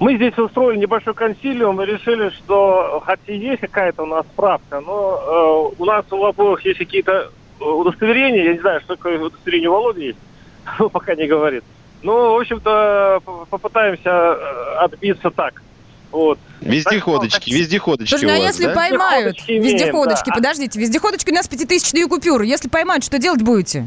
[0.00, 5.72] Мы здесь устроили небольшой консилиум и решили, что хотя есть какая-то у нас справка, но
[5.76, 7.30] э, у нас у обоих есть какие-то
[7.60, 8.44] э, удостоверения.
[8.44, 10.18] Я не знаю, что такое удостоверение у Володи есть.
[10.78, 11.64] Он пока не говорит.
[12.02, 13.20] Ну, в общем-то,
[13.50, 15.62] попытаемся э, отбиться так.
[16.10, 16.38] Вот.
[16.62, 18.74] Вездеходочки, вездеходочки Слушай, у ну а вас, если да?
[18.74, 20.34] поймают Вездеходочки имеем, вездеходочки, да.
[20.34, 22.46] подождите, вездеходочки у нас пятитысячные купюры.
[22.46, 23.86] Если поймают, что делать будете?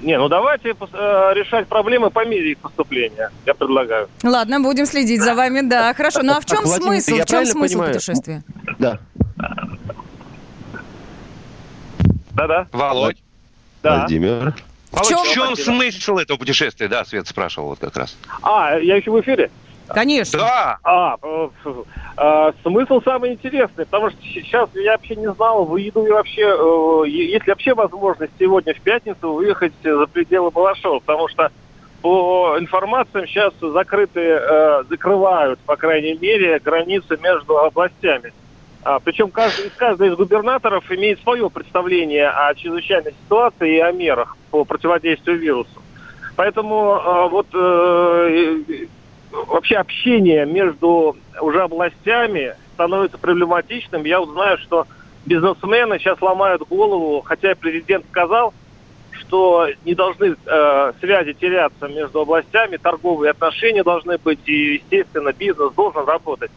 [0.00, 0.74] Не, ну давайте э,
[1.34, 4.08] решать проблемы по мере их поступления, я предлагаю.
[4.22, 5.92] Ладно, будем следить за вами, да.
[5.94, 7.22] Хорошо, ну а в чем Владимир, смысл?
[7.22, 7.94] В чем смысл понимаю?
[7.94, 8.42] путешествия?
[8.78, 8.98] Да.
[12.34, 12.68] Да-да.
[12.70, 13.16] Володь.
[13.82, 13.98] Да.
[14.00, 14.54] Владимир.
[14.92, 16.86] Володь, чем- в чем смысл этого путешествия?
[16.86, 18.16] Да, Свет спрашивал вот как раз.
[18.42, 19.50] А, я еще в эфире?
[19.88, 20.40] Конечно.
[20.40, 20.78] Да.
[20.82, 21.48] А, э,
[22.16, 27.08] э, смысл самый интересный, потому что сейчас я вообще не знал, выеду ли вообще, э,
[27.08, 31.50] есть ли вообще возможность сегодня в пятницу выехать за пределы Балашова, потому что
[32.02, 38.32] по информациям сейчас закрыты, э, закрывают, по крайней мере, границы между областями.
[38.84, 44.36] А, причем каждый, каждый из губернаторов имеет свое представление о чрезвычайной ситуации и о мерах
[44.50, 45.82] по противодействию вирусу.
[46.36, 48.86] Поэтому э, вот э,
[49.30, 54.04] вообще общение между уже областями становится проблематичным.
[54.04, 54.86] Я вот знаю, что
[55.26, 58.54] бизнесмены сейчас ломают голову, хотя президент сказал,
[59.12, 65.72] что не должны э, связи теряться между областями, торговые отношения должны быть, и, естественно, бизнес
[65.74, 66.50] должен работать.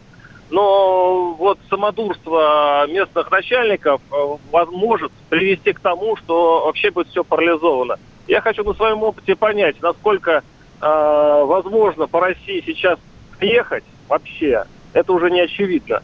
[0.50, 4.36] Но вот самодурство местных начальников э,
[4.70, 7.96] может привести к тому, что вообще будет все парализовано.
[8.28, 10.42] Я хочу на своем опыте понять, насколько
[10.82, 12.98] э, возможно по России сейчас
[13.40, 14.64] ехать вообще.
[14.92, 16.02] Это уже не очевидно.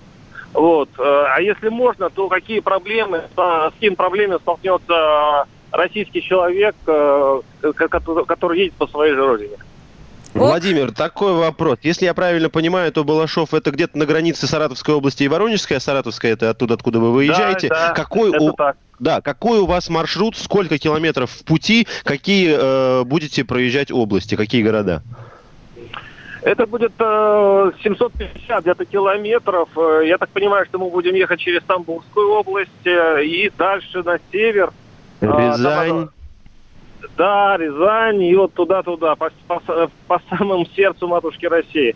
[0.55, 0.89] Вот.
[0.99, 6.75] э, А если можно, то какие проблемы, с с какими проблемами столкнется э, российский человек,
[6.87, 7.41] э,
[7.75, 9.57] ко- который едет по своей же родине?
[10.35, 11.79] Владимир, такой вопрос.
[11.83, 15.81] Если я правильно понимаю, то Балашов это где-то на границе Саратовской области и Воронежской, а
[15.81, 17.69] Саратовская это оттуда, откуда вы выезжаете.
[17.69, 18.53] Да, да, какой это у...
[18.53, 18.77] так.
[18.99, 24.63] Да, какой у вас маршрут, сколько километров в пути, какие э, будете проезжать области, какие
[24.63, 25.03] города?
[26.43, 29.69] Это будет э, 750 где-то километров.
[29.77, 34.19] Э, Я так понимаю, что мы будем ехать через Тамбовскую область э, и дальше на
[34.33, 34.71] север.
[35.21, 36.09] А, Рязань.
[37.17, 41.95] Да, Рязань, и вот туда-туда, по, по- по самому сердцу матушки России.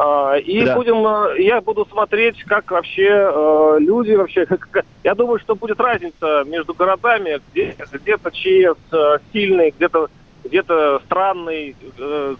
[0.00, 0.76] А, И Да.
[0.76, 5.80] будем, э, я буду смотреть, как вообще э, люди вообще, как- я думаю, что будет
[5.80, 10.08] разница между городами, где, где-то ЧС э, сильный, где-то
[10.44, 11.76] где-то странный,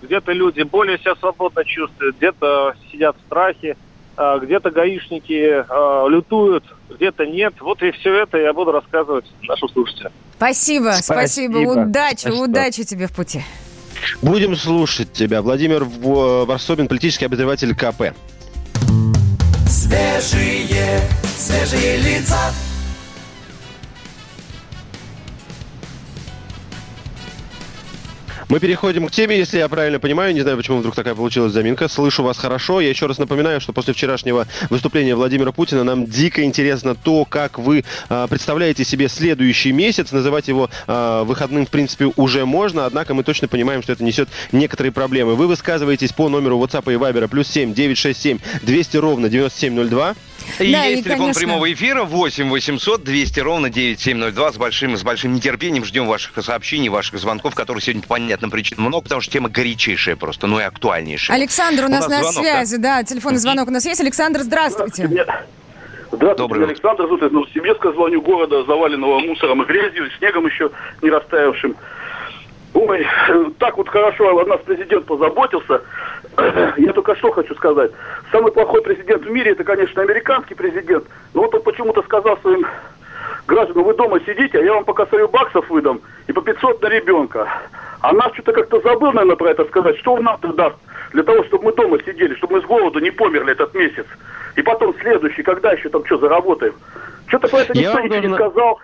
[0.03, 3.77] где-то люди более себя свободно чувствуют, где-то сидят в страхе,
[4.17, 7.55] а, где-то гаишники э, лютуют, где-то нет.
[7.61, 10.13] Вот и все это я буду рассказывать нашим слушателям.
[10.37, 11.59] Спасибо, спасибо.
[11.59, 11.59] Спасибо.
[11.83, 12.45] Удачи, Спасибо.
[12.45, 13.43] удачи тебе в пути.
[14.23, 15.43] Будем слушать тебя.
[15.43, 18.15] Владимир Варсобин, политический обозреватель КП.
[19.69, 21.01] Свежие,
[21.37, 22.53] свежие лица.
[28.49, 30.33] Мы переходим к теме, если я правильно понимаю.
[30.33, 31.87] Не знаю, почему вдруг такая получилась заминка.
[31.87, 32.81] Слышу вас хорошо.
[32.81, 37.59] Я еще раз напоминаю, что после вчерашнего выступления Владимира Путина нам дико интересно то, как
[37.59, 40.13] вы а, представляете себе следующий месяц.
[40.13, 42.87] Называть его а, выходным, в принципе, уже можно.
[42.87, 45.35] Однако мы точно понимаем, что это несет некоторые проблемы.
[45.35, 50.15] Вы высказываетесь по номеру WhatsApp и Viber плюс 7 967 200 ровно 9702.
[50.59, 54.53] И Да, есть и, телефон конечно- прямого эфира 8 800 200 ровно 9702.
[54.53, 58.87] С большим, с большим нетерпением ждем ваших сообщений, ваших звонков, которых сегодня по понятным причинам
[58.87, 61.37] много, потому что тема горячейшая просто, ну и актуальнейшая.
[61.37, 63.03] Александр у нас, на звонок, связи, да?
[63.05, 64.01] телефонный звонок у нас есть.
[64.01, 65.07] Александр, здравствуйте.
[66.11, 70.71] Здравствуйте, Добрый Александр Зут из Новосибирска, звоню города, заваленного мусором и грязью, снегом еще
[71.03, 71.77] не растаявшим.
[72.75, 75.83] Ой, э, так вот хорошо о нас президент позаботился.
[76.77, 77.91] Я только что хочу сказать.
[78.31, 81.05] Самый плохой президент в мире, это, конечно, американский президент.
[81.35, 82.65] Но вот он почему-то сказал своим
[83.47, 86.87] гражданам, вы дома сидите, а я вам пока свою баксов выдам и по 500 на
[86.89, 87.49] ребенка.
[88.01, 89.99] А нас что-то как-то забыл, наверное, про это сказать.
[89.99, 90.77] Что он нам-то даст
[91.13, 94.07] для того, чтобы мы дома сидели, чтобы мы с голоду не померли этот месяц?
[94.55, 96.75] И потом следующий, когда еще там что заработаем?
[97.27, 98.79] Что-то про это Я никто ничего не должен- сказал.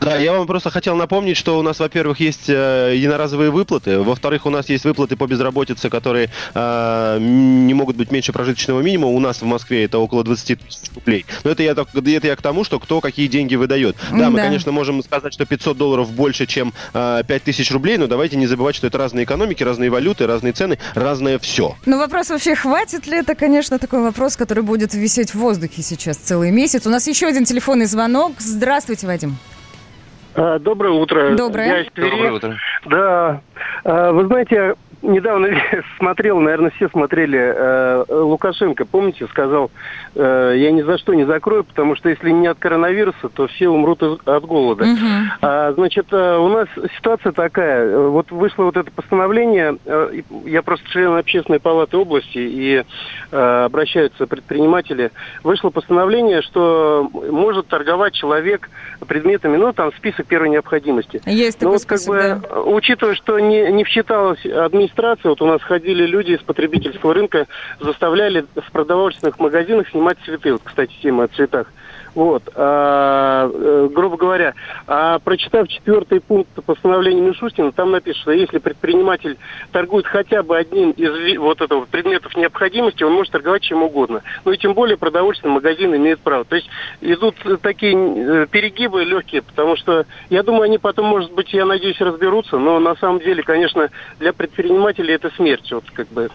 [0.00, 4.46] Да, я вам просто хотел напомнить, что у нас, во-первых, есть э, единоразовые выплаты, во-вторых,
[4.46, 9.12] у нас есть выплаты по безработице, которые э, не могут быть меньше прожиточного минимума.
[9.16, 11.26] У нас в Москве это около 20 тысяч рублей.
[11.44, 13.96] Но это я, так- это я к тому, что кто какие деньги выдает.
[14.10, 14.44] Да, мы, Да.
[14.44, 18.46] конечно, можем сказать, что 500 долларов больше, чем э, 5 тысяч рублей, но давайте не
[18.46, 21.76] забывать, что это разные экономики, разные валюты, разные цены, разное все.
[21.86, 26.16] Ну, вопрос вообще, хватит ли это, конечно, такой вопрос, который будет висеть в воздухе сейчас
[26.16, 26.86] целый месяц.
[26.86, 28.34] У нас еще один телефонный звонок.
[28.38, 29.36] Здравствуйте, Вадим.
[30.34, 31.34] А, Доброе утро.
[31.36, 31.66] Доброе.
[31.66, 32.10] Я из Твери.
[32.10, 32.56] Доброе утро.
[32.86, 33.40] Да.
[33.84, 34.74] А, Вы знаете,
[35.08, 35.48] недавно
[35.98, 39.70] смотрел, наверное, все смотрели, э, Лукашенко, помните, сказал,
[40.14, 43.68] э, я ни за что не закрою, потому что если не от коронавируса, то все
[43.68, 44.84] умрут из- от голода.
[45.40, 47.96] А, значит, э, у нас ситуация такая.
[47.98, 49.76] Вот вышло вот это постановление.
[49.84, 52.84] э, Я просто член общественной палаты области и
[53.32, 55.10] э, обращаются предприниматели.
[55.42, 58.68] Вышло постановление, что может торговать человек
[59.06, 61.20] предметами, ну там список первой необходимости.
[61.26, 62.56] Есть Но такой вот как список, бы, да.
[62.56, 64.97] э, учитывая, что не, не вчиталась администрация,
[65.28, 67.46] вот у нас ходили люди из потребительского рынка,
[67.80, 70.52] заставляли в продовольственных магазинах снимать цветы.
[70.52, 71.72] Вот, кстати, тема о цветах.
[72.14, 74.54] Вот, а, э, грубо говоря,
[74.86, 79.36] а прочитав четвертый пункт постановления Мишустина, там написано, что если предприниматель
[79.72, 84.22] торгует хотя бы одним из вот этого предметов необходимости, он может торговать чем угодно.
[84.44, 86.44] Ну и тем более продовольственный магазин имеет право.
[86.44, 86.68] То есть
[87.00, 92.00] идут такие э, перегибы легкие, потому что я думаю, они потом, может быть, я надеюсь,
[92.00, 95.70] разберутся, но на самом деле, конечно, для предпринимателей это смерть.
[95.72, 96.30] Вот как бы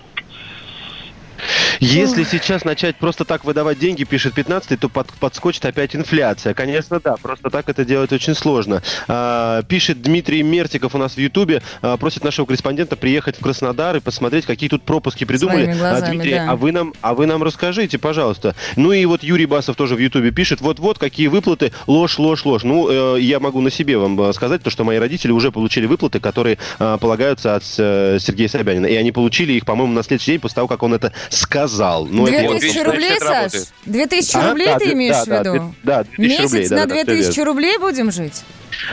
[1.84, 6.54] Если сейчас начать просто так выдавать деньги, пишет 15 то под- подскочит опять инфляция.
[6.54, 8.82] Конечно, да, просто так это делать очень сложно.
[9.10, 13.98] А, пишет Дмитрий Мертиков у нас в Ютубе, а, просит нашего корреспондента приехать в Краснодар
[13.98, 15.66] и посмотреть, какие тут пропуски придумали.
[15.66, 16.52] Своими глазами, а, Дмитрий, да.
[16.52, 18.56] а вы нам, а вы нам расскажите, пожалуйста.
[18.78, 22.64] Ну и вот Юрий Басов тоже в Ютубе пишет, вот-вот, какие выплаты, ложь, ложь, ложь.
[22.64, 25.86] Ну, э, я могу на себе вам э, сказать, то, что мои родители уже получили
[25.86, 28.86] выплаты, которые э, полагаются от э, Сергея Собянина.
[28.86, 31.73] И они получили их, по-моему, на следующий день после того, как он это сказал.
[32.10, 33.52] Ну, это Две вот- тысячи рублей, Саш?
[33.86, 35.52] Две тысячи А, рублей да, ты имеешь да, в да, виду?
[35.52, 37.54] две- да, 2000 Месяц рублей, да, на да, две всё тысячи верно.
[37.54, 38.42] рублей будем жить?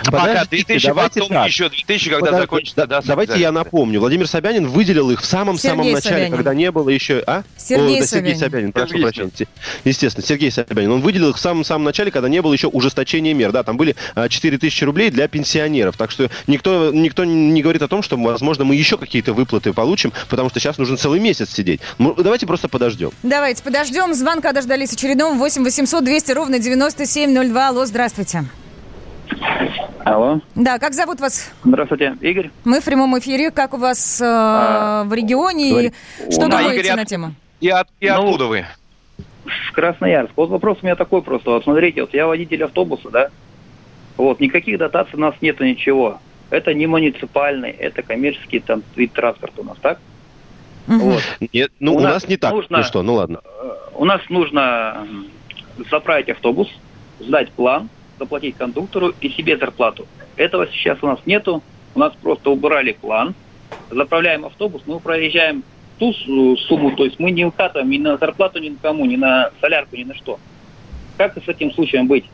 [0.05, 1.49] Пока Подождите, 2000, давайте потом так.
[1.49, 2.87] еще 2000, когда Подожди, закончится.
[2.87, 4.01] да, давайте я напомню.
[4.01, 6.33] Владимир Собянин выделил их в самом-самом начале, Собянин.
[6.33, 7.23] когда не было еще...
[7.27, 7.43] А?
[7.57, 8.39] Сергей О, да, Сергей Собянин.
[8.39, 9.49] Собянин, прошу Сергей прощения.
[9.85, 10.91] Естественно, Сергей Собянин.
[10.93, 13.53] Он выделил их в самом-самом начале, когда не было еще ужесточения мер.
[13.53, 15.97] Да, там были а, 4000 рублей для пенсионеров.
[15.97, 20.13] Так что никто, никто не говорит о том, что, возможно, мы еще какие-то выплаты получим,
[20.29, 21.81] потому что сейчас нужно целый месяц сидеть.
[21.99, 23.11] Ну, давайте просто подождем.
[23.23, 24.15] Давайте подождем.
[24.15, 25.35] Звонка дождались очередного.
[25.35, 27.69] 8 800 200 ровно 9702.
[27.69, 28.45] Алло, здравствуйте.
[30.05, 31.53] Алло, Да, как зовут вас?
[31.65, 32.51] здравствуйте, Игорь.
[32.65, 33.51] Мы в прямом эфире.
[33.51, 35.87] Как у вас э, в регионе?
[35.87, 35.93] И
[36.31, 37.35] что Да, думаете Игорь, на от- тему?
[37.61, 38.65] И, от- и Ну, откуда вы?
[39.45, 40.33] В Красноярск.
[40.37, 41.51] Вот вопрос у меня такой просто.
[41.51, 43.29] Вот смотрите, вот я водитель автобуса, да?
[44.17, 46.19] Вот, никаких дотаций у нас нету ничего.
[46.51, 49.99] Это не муниципальный, это коммерческий там вид транспорта у нас, так?
[50.87, 51.23] Вот.
[51.53, 52.53] Нет, ну, У у, нас нас, не так.
[52.53, 53.41] нужно- Ну что, ну ладно.
[53.95, 55.07] У нас нужно
[55.91, 56.69] заправить автобус,
[57.21, 57.89] сдать план,
[58.21, 60.07] заплатить кондуктору и себе зарплату.
[60.37, 61.63] Этого сейчас у нас нету.
[61.95, 63.35] У нас просто убрали план,
[63.91, 65.65] заправляем автобус, мы проезжаем
[65.99, 69.97] ту су- сумму, то есть мы не укатываем ни на зарплату никому, ни на солярку,
[69.97, 70.39] ни на что.
[71.19, 72.25] Как с этим случаем быть?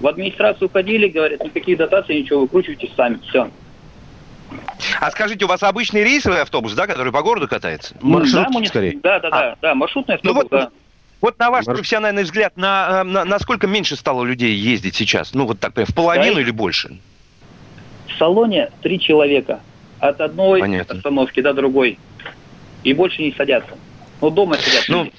[0.00, 3.48] В администрацию ходили, говорят, никаких дотаций, ничего, выкручивайте сами, все.
[5.00, 7.94] А скажите, у вас обычный рейсовый автобус, да, который по городу катается?
[8.00, 10.70] да, муни- Да, да, да, да, маршрутный Ну автобус, вот, да.
[11.20, 15.34] Вот на ваш профессиональный взгляд, на, э, на, насколько меньше стало людей ездить сейчас?
[15.34, 16.98] Ну, вот так, в половину Да, или больше?
[18.06, 19.60] В салоне три человека.
[19.98, 20.96] От одной Понятно.
[20.96, 21.98] остановки до другой.
[22.84, 23.76] И больше не садятся.
[24.22, 24.84] Ну, дома сидят.
[24.88, 25.12] Ну, люди.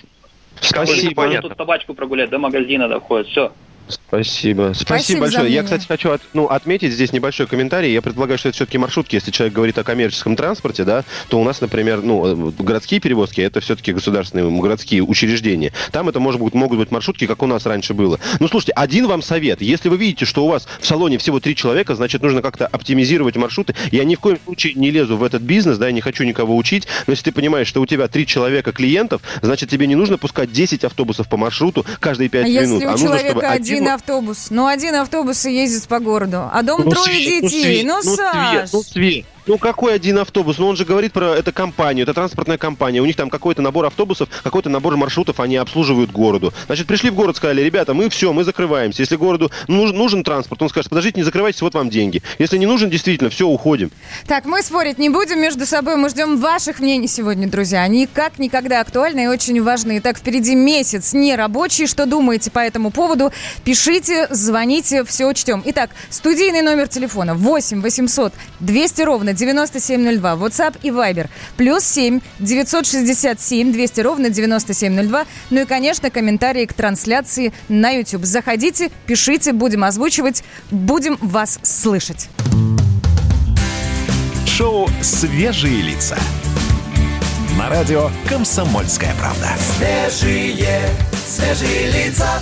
[0.60, 1.42] спасибо.
[1.42, 3.28] Тут табачку прогулять, до магазина доходят.
[3.28, 3.52] Все.
[3.88, 4.72] Спасибо.
[4.74, 5.54] Спасибо, Спасибо большое.
[5.54, 7.94] Я, кстати, хочу от- ну, отметить здесь небольшой комментарий.
[7.94, 9.16] Я предполагаю, что это все-таки маршрутки.
[9.16, 13.42] Если человек говорит о коммерческом транспорте, да, то у нас, например, ну, э, городские перевозки,
[13.42, 15.72] это все-таки государственные городские учреждения.
[15.92, 18.20] Там это может быть, могут быть маршрутки, как у нас раньше было.
[18.40, 19.62] Ну, слушайте, один вам совет.
[19.62, 23.36] Если вы видите, что у вас в салоне всего три человека, значит, нужно как-то оптимизировать
[23.38, 23.76] маршруты.
[23.92, 26.56] Я ни в коем случае не лезу в этот бизнес, да, я не хочу никого
[26.56, 26.88] учить.
[27.08, 30.52] Но если ты понимаешь, что у тебя три человека клиентов, значит, тебе не нужно пускать
[30.52, 32.62] 10 автобусов по маршруту каждые 5 А минут.
[32.62, 34.48] если а нужно, чтобы один автобус?
[34.50, 36.50] Ну, один автобус и ездит по городу.
[36.52, 37.82] А дом трое Свет, детей.
[37.82, 38.74] Свет, Ну, Свет, Саш.
[38.74, 39.26] ну, Свет.
[39.48, 40.60] Ну, какой один автобус?
[40.60, 43.02] Ну, он же говорит про это компанию, это транспортная компания.
[43.02, 46.54] У них там какой-то набор автобусов, какой-то набор маршрутов они обслуживают городу.
[46.68, 49.02] Значит, пришли в город, сказали, ребята, мы все, мы закрываемся.
[49.02, 52.22] Если городу нужен, нужен транспорт, он скажет, подождите, не закрывайтесь, вот вам деньги.
[52.38, 53.90] Если не нужен, действительно, все, уходим.
[54.28, 55.96] Так, мы спорить не будем между собой.
[55.96, 57.82] Мы ждем ваших мнений сегодня, друзья.
[57.82, 59.98] Они как никогда актуальны и очень важны.
[59.98, 61.88] Итак, впереди месяц нерабочий.
[61.88, 63.32] Что думаете по этому поводу?
[63.64, 65.64] Пишите, звоните, все учтем.
[65.66, 70.34] Итак, студийный номер телефона 8 800 200 ровно 9702.
[70.36, 71.30] WhatsApp и Viber.
[71.58, 75.26] Плюс 7 967 200 ровно 9702.
[75.50, 78.26] Ну и, конечно, комментарии к трансляции на YouTube.
[78.26, 82.30] Заходите, пишите, будем озвучивать, будем вас слышать.
[84.46, 86.18] Шоу «Свежие лица».
[87.58, 89.50] На радио «Комсомольская правда».
[89.78, 90.80] Свежие,
[91.28, 92.42] свежие лица.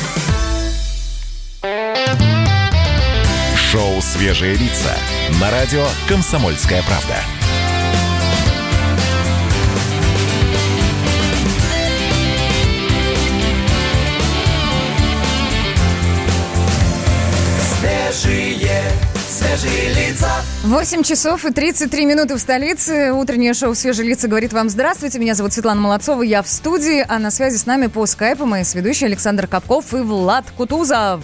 [3.71, 4.93] Шоу «Свежие лица»
[5.39, 7.15] на радио «Комсомольская правда».
[17.79, 20.29] Свежие, свежие лица.
[20.65, 23.13] 8 часов и 33 минуты в столице.
[23.13, 25.17] Утреннее шоу «Свежие лица» говорит вам здравствуйте.
[25.17, 28.65] Меня зовут Светлана Молодцова, я в студии, а на связи с нами по скайпу мои
[28.65, 31.23] сведущие Александр Капков и Влад Кутузов.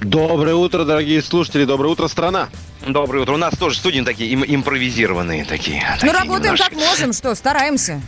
[0.00, 2.48] Доброе утро, дорогие слушатели, доброе утро, страна.
[2.86, 3.34] Доброе утро.
[3.34, 5.82] У нас тоже студии такие им- импровизированные такие.
[5.90, 6.70] Ну, такие работаем немножко.
[6.70, 8.00] как можем, что, стараемся.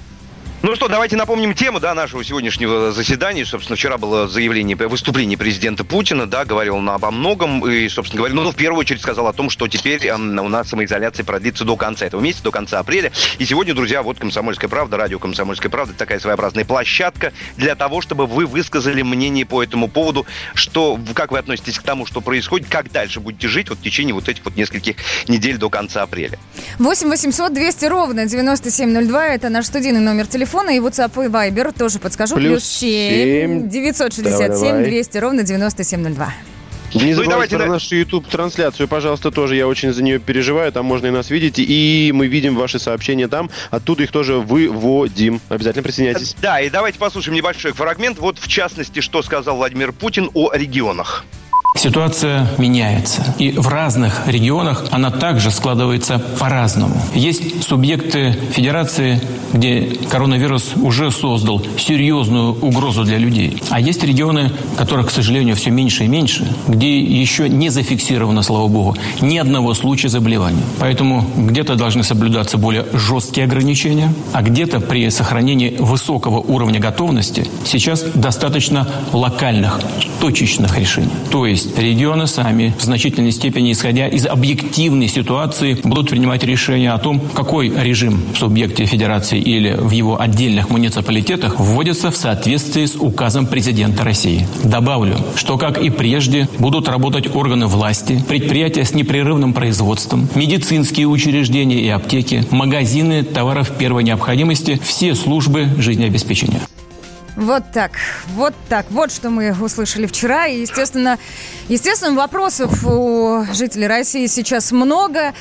[0.62, 3.44] Ну что, давайте напомним тему да, нашего сегодняшнего заседания.
[3.44, 8.34] Собственно, вчера было заявление, выступление президента Путина, да, говорил он обо многом и, собственно говоря,
[8.34, 12.06] ну, в первую очередь сказал о том, что теперь у нас самоизоляция продлится до конца
[12.06, 13.10] этого месяца, до конца апреля.
[13.38, 18.28] И сегодня, друзья, вот «Комсомольская правда», радио «Комсомольская правда» такая своеобразная площадка для того, чтобы
[18.28, 22.92] вы высказали мнение по этому поводу, что, как вы относитесь к тому, что происходит, как
[22.92, 24.94] дальше будете жить вот в течение вот этих вот нескольких
[25.26, 26.38] недель до конца апреля.
[26.78, 29.26] 8 800 200 ровно 9702.
[29.26, 30.51] Это наш студийный номер телефона.
[30.52, 32.34] И WhatsApp и Viber тоже подскажу.
[32.36, 33.68] Плюс Плюс 7 семь.
[33.68, 34.84] 967 Давай.
[34.84, 36.32] 200 ровно 9702.
[36.94, 37.70] Не Ну забывайте давайте, про да.
[37.72, 39.56] нашу YouTube-трансляцию, пожалуйста, тоже.
[39.56, 40.70] Я очень за нее переживаю.
[40.72, 41.54] Там можно и нас видеть.
[41.58, 43.48] И мы видим ваши сообщения там.
[43.70, 45.40] Оттуда их тоже выводим.
[45.48, 46.36] Обязательно присоединяйтесь.
[46.42, 48.18] Да, и давайте послушаем небольшой фрагмент.
[48.18, 51.24] Вот, в частности, что сказал Владимир Путин о регионах.
[51.74, 53.34] Ситуация меняется.
[53.38, 57.00] И в разных регионах она также складывается по-разному.
[57.14, 59.20] Есть субъекты федерации,
[59.52, 63.62] где коронавирус уже создал серьезную угрозу для людей.
[63.70, 68.68] А есть регионы, которых, к сожалению, все меньше и меньше, где еще не зафиксировано, слава
[68.68, 70.62] богу, ни одного случая заболевания.
[70.78, 78.04] Поэтому где-то должны соблюдаться более жесткие ограничения, а где-то при сохранении высокого уровня готовности сейчас
[78.14, 79.80] достаточно локальных,
[80.20, 81.10] точечных решений.
[81.30, 86.98] То есть регионы сами в значительной степени, исходя из объективной ситуации, будут принимать решение о
[86.98, 92.96] том, какой режим в субъекте федерации или в его отдельных муниципалитетах вводится в соответствии с
[92.96, 94.46] указом президента России.
[94.64, 101.80] Добавлю, что, как и прежде, будут работать органы власти, предприятия с непрерывным производством, медицинские учреждения
[101.80, 106.60] и аптеки, магазины товаров первой необходимости, все службы жизнеобеспечения.
[107.36, 107.92] Вот так,
[108.34, 110.46] вот так, вот что мы услышали вчера.
[110.46, 111.18] И, естественно,
[111.68, 115.32] естественно, вопросов у жителей России сейчас много.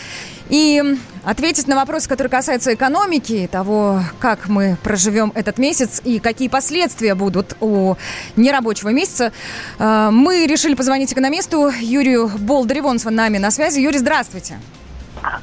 [0.49, 0.83] И
[1.23, 7.15] ответить на вопросы, которые касаются экономики, того, как мы проживем этот месяц и какие последствия
[7.15, 7.95] будут у
[8.35, 9.31] нерабочего месяца,
[9.79, 12.89] э, мы решили позвонить экономисту Юрию Болдыреву.
[12.89, 13.79] Он с нами на связи.
[13.79, 14.59] Юрий, здравствуйте.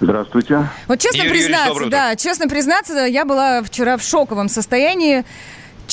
[0.01, 0.69] Здравствуйте.
[0.89, 5.25] Вот честно Юрий признаться, доброе да, честно признаться, я была вчера в шоковом состоянии.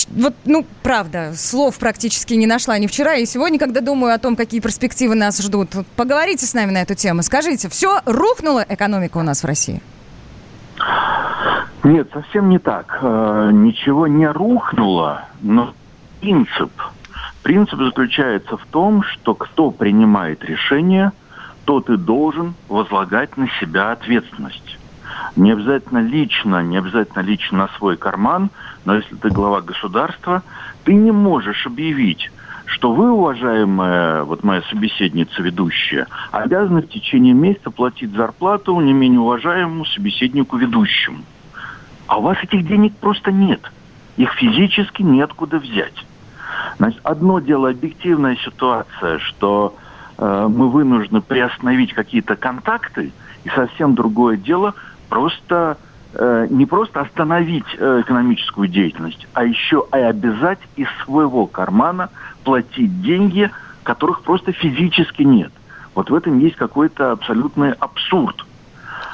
[0.09, 4.35] Вот, ну, правда, слов практически не нашла ни вчера, и сегодня, когда думаю о том,
[4.35, 7.23] какие перспективы нас ждут, поговорите с нами на эту тему.
[7.23, 9.81] Скажите, все рухнула экономика у нас в России?
[11.83, 12.99] Нет, совсем не так.
[13.01, 15.73] Э, Ничего не рухнуло, но
[16.19, 16.71] принцип.
[17.43, 21.11] Принцип заключается в том, что кто принимает решение,
[21.65, 24.79] тот и должен возлагать на себя ответственность.
[25.35, 28.49] Не обязательно лично, не обязательно лично на свой карман,
[28.85, 30.43] но если ты глава государства,
[30.83, 32.31] ты не можешь объявить,
[32.65, 39.19] что вы, уважаемая вот моя собеседница ведущая, обязаны в течение месяца платить зарплату не менее
[39.19, 41.23] уважаемому собеседнику ведущему.
[42.07, 43.61] А у вас этих денег просто нет.
[44.17, 46.05] Их физически неоткуда взять.
[46.77, 49.75] Значит, одно дело объективная ситуация, что
[50.17, 53.11] э, мы вынуждены приостановить какие-то контакты,
[53.43, 54.73] и совсем другое дело
[55.09, 55.77] просто
[56.49, 62.09] не просто остановить э, экономическую деятельность, а еще и обязать из своего кармана
[62.43, 63.51] платить деньги,
[63.83, 65.51] которых просто физически нет.
[65.93, 68.45] Вот в этом есть какой-то абсолютный абсурд.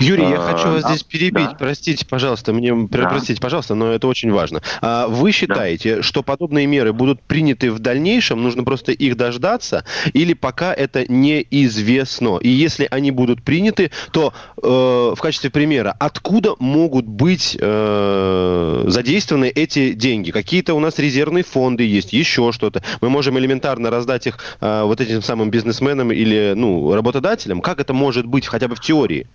[0.02, 1.50] Юрий, я А, хочу вас да, здесь перебить.
[1.50, 1.56] да.
[1.58, 3.08] Простите, пожалуйста, мне Да.
[3.10, 4.62] простите, пожалуйста, но это очень важно.
[4.82, 8.42] А Вы считаете, что подобные меры будут приняты в дальнейшем?
[8.42, 9.84] Нужно просто их дождаться,
[10.14, 12.38] или пока это неизвестно?
[12.42, 14.68] И если они будут приняты, то э,
[15.16, 20.32] в качестве примера, откуда могут быть э, задействованы эти деньги?
[20.32, 22.84] Какие-то у нас резервные фонды есть, еще что-то.
[23.02, 27.62] Мы можем элементарно раздать их э, вот этим самым бизнесменам или ну работодателям.
[27.62, 29.28] Как это может быть хотя бы в теории?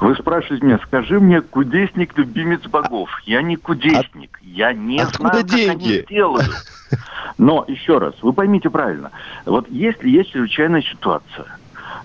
[0.00, 3.10] Вы спрашиваете меня, скажи мне, кудесник, любимец богов.
[3.24, 5.92] Я не кудесник, я не откуда знаю, как деньги?
[5.92, 6.50] они делают.
[7.38, 9.10] Но, еще раз, вы поймите правильно.
[9.46, 11.46] Вот если есть чрезвычайная ситуация,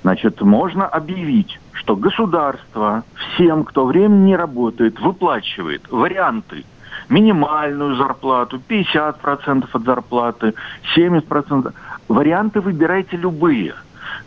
[0.03, 6.63] значит, можно объявить, что государство всем, кто временно не работает, выплачивает варианты
[7.09, 10.53] минимальную зарплату, 50% от зарплаты,
[10.95, 11.73] 70%.
[12.07, 13.75] Варианты выбирайте любые.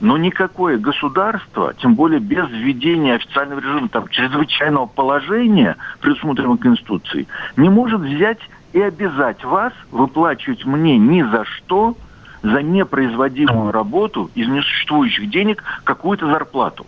[0.01, 7.27] Но никакое государство, тем более без введения официального режима, там, чрезвычайного положения, предусмотренного Конституцией,
[7.57, 8.39] не может взять
[8.73, 11.97] и обязать вас выплачивать мне ни за что,
[12.43, 16.87] за непроизводимую работу из несуществующих денег какую-то зарплату.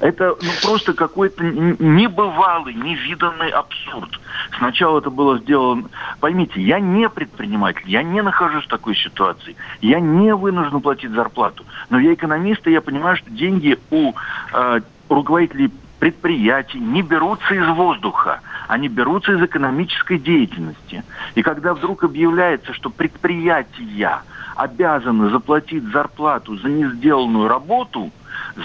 [0.00, 4.20] Это ну, просто какой-то небывалый, невиданный абсурд.
[4.58, 5.88] Сначала это было сделано...
[6.20, 9.56] Поймите, я не предприниматель, я не нахожусь в такой ситуации.
[9.80, 11.64] Я не вынужден платить зарплату.
[11.88, 14.12] Но я экономист, и я понимаю, что деньги у
[14.52, 21.04] э, руководителей предприятий не берутся из воздуха, они берутся из экономической деятельности.
[21.34, 24.20] И когда вдруг объявляется, что предприятия
[24.56, 28.10] обязаны заплатить зарплату за несделанную работу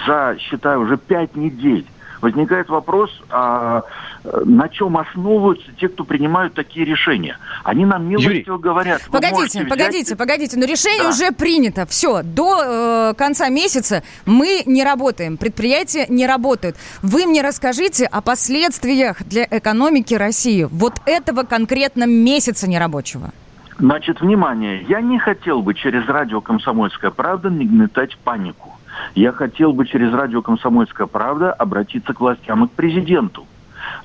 [0.06, 1.86] за, считаю, уже пять недель,
[2.22, 3.82] возникает вопрос, а,
[4.24, 7.36] э, на чем основываются те, кто принимают такие решения.
[7.64, 11.08] Они нам милостиво говорят, Погодите, взять погодите, погодите, но решение Да.
[11.10, 11.84] уже принято.
[11.84, 16.76] Все, до э, конца месяца мы не работаем, предприятия не работают.
[17.02, 23.32] Вы мне расскажите о последствиях для экономики России вот этого конкретно месяца нерабочего.
[23.78, 28.71] Значит, внимание, я не хотел бы через радио «Комсомольская правда» нагнетать панику.
[29.14, 33.46] Я хотел бы через радио «Комсомольская правда» обратиться к властям и к президенту.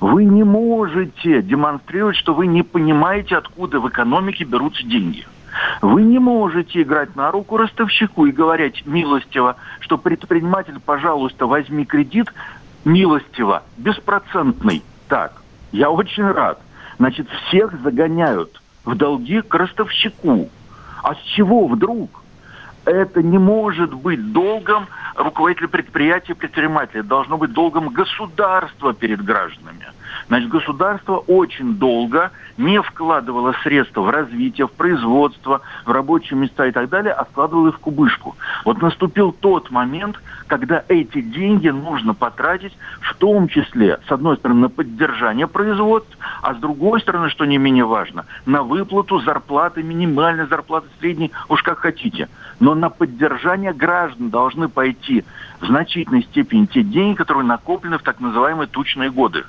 [0.00, 5.26] Вы не можете демонстрировать, что вы не понимаете, откуда в экономике берутся деньги.
[5.80, 12.32] Вы не можете играть на руку ростовщику и говорить милостиво, что предприниматель, пожалуйста, возьми кредит
[12.84, 14.82] милостиво, беспроцентный.
[15.08, 15.42] Так,
[15.72, 16.60] я очень рад.
[16.98, 20.50] Значит, всех загоняют в долги к ростовщику.
[21.02, 22.22] А с чего вдруг?
[22.88, 27.02] Это не может быть долгом руководителя предприятия, предпринимателя.
[27.02, 29.84] Должно быть долгом государства перед гражданами.
[30.28, 36.70] Значит, государство очень долго не вкладывало средства в развитие, в производство, в рабочие места и
[36.70, 38.36] так далее, а вкладывало их в кубышку.
[38.64, 44.60] Вот наступил тот момент, когда эти деньги нужно потратить, в том числе, с одной стороны,
[44.60, 50.46] на поддержание производств, а с другой стороны, что не менее важно, на выплату зарплаты, минимальной
[50.46, 52.28] зарплаты, средней, уж как хотите.
[52.60, 55.24] Но на поддержание граждан должны пойти
[55.60, 59.44] в значительной степени те деньги, которые накоплены в так называемые тучные годы.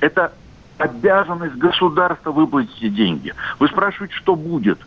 [0.00, 0.32] Это
[0.78, 3.34] обязанность государства выплатить эти деньги.
[3.58, 4.78] Вы спрашиваете, что будет?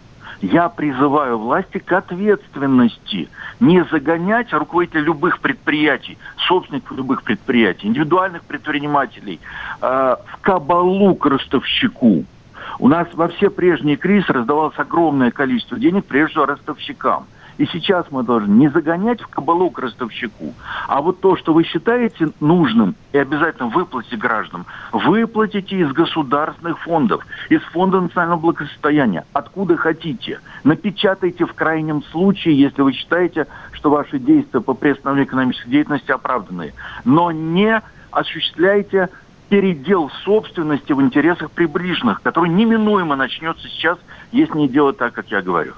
[0.41, 3.29] Я призываю власти к ответственности.
[3.59, 9.39] Не загонять руководителей любых предприятий, собственников любых предприятий, индивидуальных предпринимателей
[9.81, 12.25] э, в кабалу к ростовщику.
[12.79, 17.27] У нас во все прежние кризисы раздавалось огромное количество денег, прежде всего, ростовщикам.
[17.57, 20.53] И сейчас мы должны не загонять в кабалу к ростовщику,
[20.87, 27.25] а вот то, что вы считаете нужным и обязательно выплатите гражданам, выплатите из государственных фондов,
[27.49, 30.39] из фонда национального благосостояния, откуда хотите.
[30.63, 36.73] Напечатайте в крайнем случае, если вы считаете, что ваши действия по приостановлению экономической деятельности оправданные.
[37.05, 37.81] Но не
[38.11, 39.09] осуществляйте
[39.49, 43.97] передел собственности в интересах приближенных, который неминуемо начнется сейчас,
[44.31, 45.73] если не делать так, как я говорю.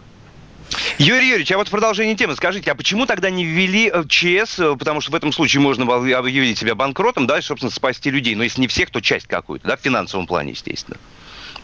[0.97, 4.59] Юрий Юрьевич, а вот в продолжении темы скажите, а почему тогда не ввели э, ЧС,
[4.59, 8.09] э, потому что в этом случае можно было объявить себя банкротом, да, и, собственно, спасти
[8.09, 10.97] людей, но если не всех, то часть какую-то, да, в финансовом плане, естественно.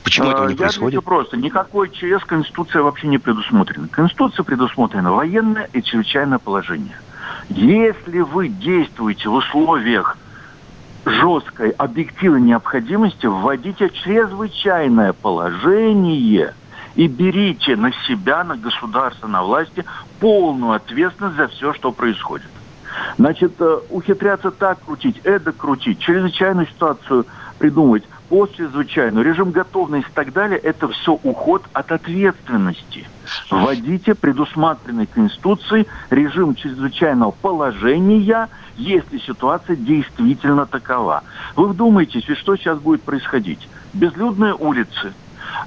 [0.03, 0.97] Почему этого не Э, Я происходит?
[0.97, 1.37] отвечу просто.
[1.37, 3.87] Никакой ЧС Конституция вообще не предусмотрена.
[3.89, 6.99] Конституция предусмотрена военное и чрезвычайное положение.
[7.49, 10.17] Если вы действуете в условиях
[11.05, 16.53] жесткой объективной необходимости, вводите чрезвычайное положение
[16.99, 19.85] и берите на себя, на государство, на власти
[20.19, 22.49] полную ответственность за все, что происходит.
[23.17, 27.25] Значит, э, ухитряться так крутить, это крутить, чрезвычайную ситуацию
[27.57, 33.07] придумывать, постчрезвычайную, режим готовности и так далее, это все уход от ответственности.
[33.49, 41.23] Вводите предусмотренный Конституцией режим чрезвычайного положения, если ситуация действительно такова.
[41.55, 43.69] Вы вдумайтесь, ведь что сейчас будет происходить?
[43.93, 45.13] Безлюдные улицы,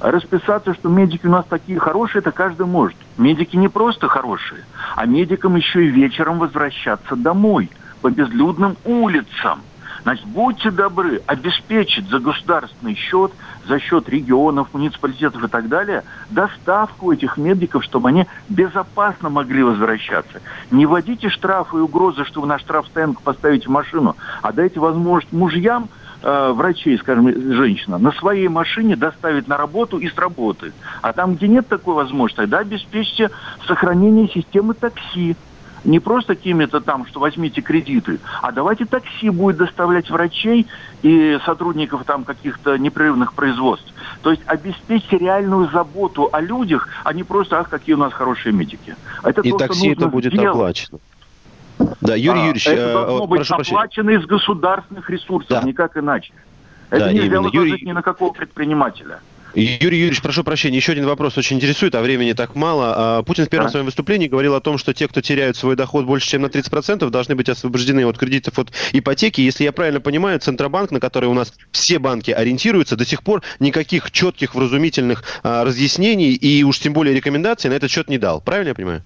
[0.00, 2.96] расписаться, что медики у нас такие хорошие, это каждый может.
[3.16, 4.64] Медики не просто хорошие,
[4.96, 7.70] а медикам еще и вечером возвращаться домой
[8.00, 9.62] по безлюдным улицам.
[10.02, 13.30] Значит, будьте добры обеспечить за государственный счет,
[13.68, 20.40] за счет регионов, муниципалитетов и так далее, доставку этих медиков, чтобы они безопасно могли возвращаться.
[20.72, 25.88] Не вводите штрафы и угрозы, что вы на штрафстоянку поставите машину, а дайте возможность мужьям
[26.22, 30.72] э, врачей, скажем, женщина, на своей машине доставить на работу и с работы.
[31.00, 33.30] А там, где нет такой возможности, тогда обеспечьте
[33.66, 35.36] сохранение системы такси.
[35.84, 40.68] Не просто какими-то там, что возьмите кредиты, а давайте такси будет доставлять врачей
[41.02, 43.92] и сотрудников там каких-то непрерывных производств.
[44.22, 48.52] То есть обеспечьте реальную заботу о людях, а не просто, ах, какие у нас хорошие
[48.52, 48.94] медики.
[49.24, 50.50] Это И то, такси это будет сделать.
[50.50, 51.00] оплачено.
[52.00, 53.78] Да, Юрий А, Юрьевич, это э, должно вот быть прошу прощения.
[53.78, 56.32] оплачено из государственных ресурсов, никак иначе.
[56.90, 59.20] Это Да, нельзя возложить Юрий- ни на какого предпринимателя.
[59.54, 63.18] Юрий Юрьевич, прошу прощения, еще один вопрос очень интересует, а времени так мало.
[63.18, 63.70] А, Путин в первом Да.
[63.72, 67.10] своем выступлении говорил о том, что те, кто теряют свой доход больше, чем на 30%,
[67.10, 69.42] должны быть освобождены от кредитов от ипотеки.
[69.42, 73.42] Если я правильно понимаю, Центробанк, на который у нас все банки ориентируются, до сих пор
[73.60, 78.40] никаких четких, вразумительных а, разъяснений и уж тем более рекомендаций на этот счет не дал.
[78.40, 79.02] Правильно я понимаю?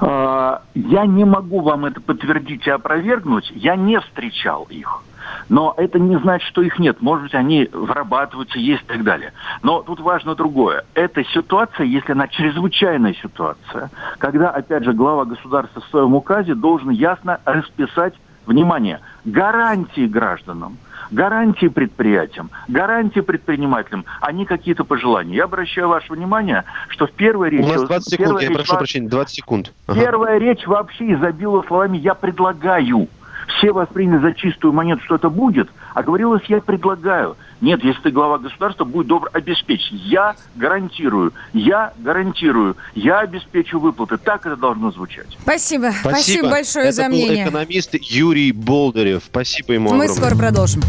[0.00, 3.50] А, Я не могу вам это подтвердить и опровергнуть.
[3.54, 5.02] Я не встречал их.
[5.48, 7.00] Но это не значит, что их нет.
[7.00, 9.32] Может быть, они вырабатываются, есть и так далее.
[9.62, 10.84] Но тут важно другое.
[10.94, 16.90] Эта ситуация, если она чрезвычайная ситуация, когда, опять же, глава государства в своем указе должен
[16.90, 18.14] ясно расписать,
[18.46, 20.78] внимание, гарантии гражданам,
[21.10, 25.36] гарантии предприятиям, гарантии предпринимателям, а не какие-то пожелания.
[25.36, 27.64] Я обращаю ваше внимание, что в первой речи...
[27.64, 29.72] У нас 20 секунд, я прошу прощения, 20 секунд.
[29.86, 30.00] Ага.
[30.00, 33.08] Первая речь вообще изобиловала словами «я предлагаю».
[33.48, 37.36] Все восприняли за чистую монету, что это будет, а говорилось «я предлагаю».
[37.60, 39.86] Нет, если ты глава государства, будь добр, обеспечь.
[39.90, 44.16] Я гарантирую, я гарантирую, я обеспечу выплаты.
[44.16, 45.36] Так это должно звучать.
[45.42, 45.92] Спасибо.
[46.00, 47.44] Спасибо, большое Это за был мнение.
[47.44, 49.24] экономист Юрий Болдырев.
[49.26, 50.14] Спасибо ему Мы огромное.
[50.16, 50.82] скоро продолжим.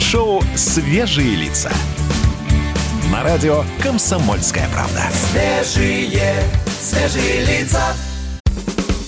[0.00, 1.70] Шоу «Свежие лица».
[3.12, 5.02] На радио «Комсомольская правда».
[5.12, 6.32] Свежие,
[6.80, 7.82] свежие лица.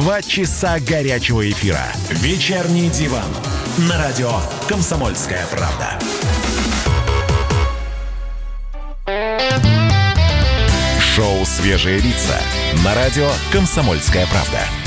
[0.00, 1.86] Два часа горячего эфира.
[2.10, 3.22] Вечерний диван.
[3.88, 4.32] На радио
[4.68, 5.96] «Комсомольская правда».
[10.98, 12.40] Шоу «Свежие лица»
[12.84, 14.83] на радио «Комсомольская правда».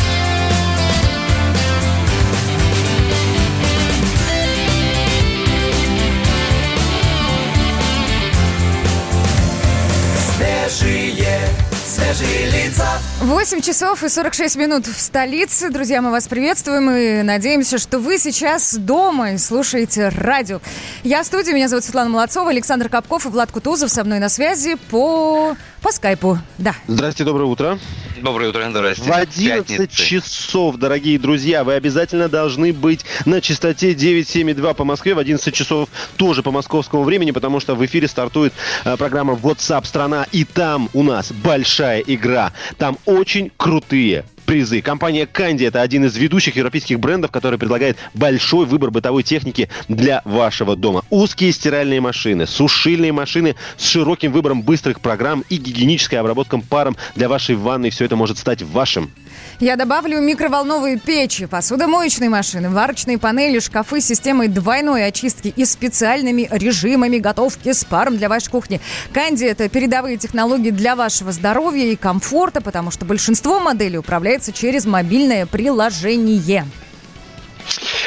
[12.13, 12.87] Свежие лица.
[13.21, 15.69] 8 часов и 46 минут в столице.
[15.69, 20.61] Друзья, мы вас приветствуем и надеемся, что вы сейчас дома и слушаете радио.
[21.03, 24.29] Я в студии, меня зовут Светлана Молодцова, Александр Капков и Влад Кутузов со мной на
[24.29, 25.57] связи по,
[25.87, 26.37] по скайпу.
[26.57, 26.75] Да.
[26.87, 27.79] Здрасте, доброе утро.
[28.21, 29.03] Доброе утро, здрасте.
[29.03, 29.95] В 11 Пятница.
[29.95, 35.13] часов, дорогие друзья, вы обязательно должны быть на частоте 972 по Москве.
[35.13, 38.51] В 11 часов тоже по московскому времени, потому что в эфире стартует
[38.83, 40.27] э, программа WhatsApp страна.
[40.33, 42.51] И там у нас большая игра.
[42.77, 44.81] Там очень крутые призы.
[44.81, 50.21] Компания Канди это один из ведущих европейских брендов, который предлагает большой выбор бытовой техники для
[50.25, 51.03] вашего дома.
[51.11, 57.27] Узкие стиральные машины, сушильные машины с широким выбором быстрых программ и гигиенической обработкой паром для
[57.27, 57.89] вашей ванной.
[57.89, 59.11] Все это может стать вашим.
[59.59, 66.47] Я добавлю микроволновые печи, посудомоечные машины, варочные панели, шкафы с системой двойной очистки и специальными
[66.51, 68.79] режимами готовки с паром для вашей кухни.
[69.11, 74.85] Канди– это передовые технологии для вашего здоровья и комфорта, потому что большинство моделей управляется через
[74.85, 76.67] мобильное приложение.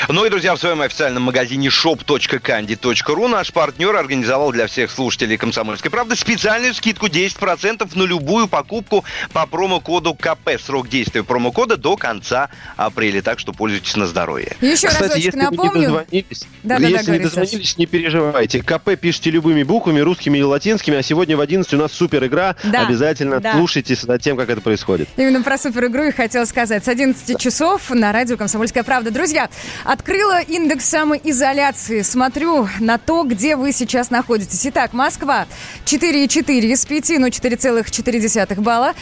[0.08, 5.90] Ну и, друзья, в своем официальном магазине shop.candy.ru наш партнер организовал для всех слушателей «Комсомольской
[5.90, 10.50] правды» специальную скидку 10% на любую покупку по промокоду КП.
[10.64, 14.56] Срок действия промокода до конца апреля, так что пользуйтесь на здоровье.
[14.61, 15.70] Еще Кстати, разочек если напомню.
[15.72, 17.32] вы не дозвонились, Да, да, да, если не говори, Саш.
[17.34, 18.62] дозвонились, не переживайте.
[18.62, 22.56] КП пишите любыми буквами, русскими и латинскими, а сегодня в 11 у нас супер игра.
[22.64, 23.52] Да, Обязательно да.
[23.52, 25.08] слушайте за тем, как это происходит.
[25.16, 26.84] Именно про супер-игру и хотела сказать.
[26.84, 29.11] С 11 часов на радио «Комсомольская правда».
[29.11, 29.49] Друзья,
[29.84, 32.03] открыла индекс самоизоляции.
[32.03, 34.66] Смотрю на то, где вы сейчас находитесь.
[34.66, 35.46] Итак, Москва
[35.84, 38.94] 4,4 из 5, ну 4,4 балла.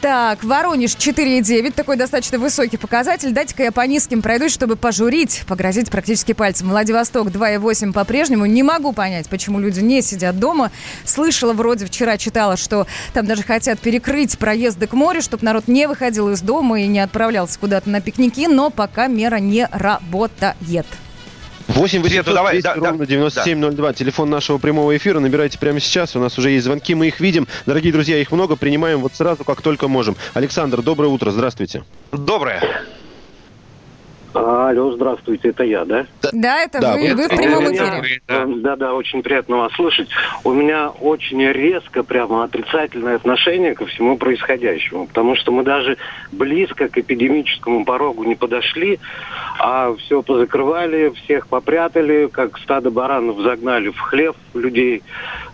[0.00, 3.32] Так, Воронеж 4,9, такой достаточно высокий показатель.
[3.32, 6.70] Дайте-ка я по низким пройдусь, чтобы пожурить, погрозить практически пальцем.
[6.70, 8.46] Владивосток 2,8 по-прежнему.
[8.46, 10.70] Не могу понять, почему люди не сидят дома.
[11.04, 15.86] Слышала вроде, вчера читала, что там даже хотят перекрыть проезды к морю, чтобы народ не
[15.86, 20.86] выходил из дома и не отправлялся куда-то на пикники, но пока мера не работает.
[21.70, 23.92] 8 800 Света, давай, 200 да, да, ровно 9702.
[23.92, 25.20] Телефон нашего прямого эфира.
[25.20, 26.16] Набирайте прямо сейчас.
[26.16, 27.46] У нас уже есть звонки, мы их видим.
[27.66, 28.56] Дорогие друзья, их много.
[28.56, 30.16] Принимаем вот сразу, как только можем.
[30.34, 31.30] Александр, доброе утро.
[31.30, 31.84] Здравствуйте.
[32.12, 32.62] Доброе.
[34.32, 36.06] Алло, здравствуйте, это я, да?
[36.32, 38.22] Да, это Да, вы, вы- вы в прямом эфире.
[38.28, 40.08] Да, да, очень приятно вас слышать.
[40.44, 45.96] У меня очень резко, прямо отрицательное отношение ко всему происходящему, потому что мы даже
[46.30, 49.00] близко к эпидемическому порогу не подошли,
[49.58, 55.02] а все позакрывали, всех попрятали, как стадо баранов загнали в хлев людей.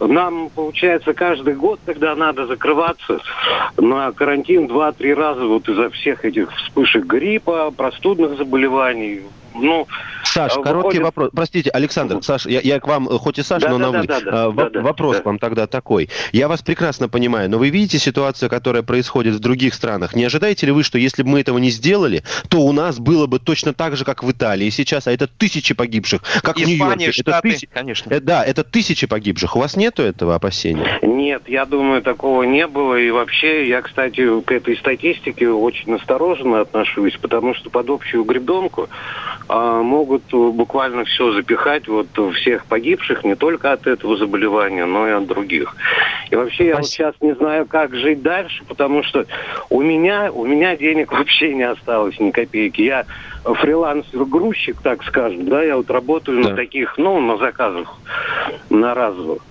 [0.01, 3.20] Нам, получается, каждый год, когда надо закрываться,
[3.79, 9.22] на карантин два-три раза вот из-за всех этих вспышек гриппа, простудных заболеваний заболеваний,
[9.61, 9.86] ну,
[10.24, 11.30] Саш, а, короткий выходит- вопрос.
[11.34, 14.00] Простите, Александр, Саш, я, я к вам, э, хоть и Саш, Да, но да, на
[14.00, 14.07] вы.
[14.07, 15.22] да, да, А, да, да, Вопрос да.
[15.24, 16.09] вам тогда такой.
[16.32, 20.14] Я вас прекрасно понимаю, но вы видите ситуацию, которая происходит в других странах.
[20.14, 23.26] Не ожидаете ли вы, что если бы мы этого не сделали, то у нас было
[23.26, 26.76] бы точно так же, как в Италии сейчас, а это тысячи погибших, как в Испания,
[26.96, 27.04] Нью-Йорке.
[27.20, 28.12] Это Штаты, тысячи- конечно.
[28.12, 29.57] э, Да, это тысячи погибших.
[29.57, 30.98] У вас нету этого опасения?
[31.02, 32.96] Нет, я думаю, такого не было.
[32.96, 38.88] И вообще, я, кстати, к этой статистике очень осторожно отношусь, потому что под общую гребенку
[39.55, 45.12] могут э, буквально все запихать, вот всех погибших, не только от этого заболевания, но и
[45.12, 45.74] от других.
[46.30, 49.26] И вообще, я вот сейчас не знаю, как жить дальше, потому что
[49.70, 52.82] у меня, у меня денег вообще не осталось ни копейки.
[52.82, 53.07] Я
[53.44, 57.94] фрилансер-грузчик, так скажем, да, я вот работаю на таких, ну, на заказах,
[58.70, 59.42] на разовых.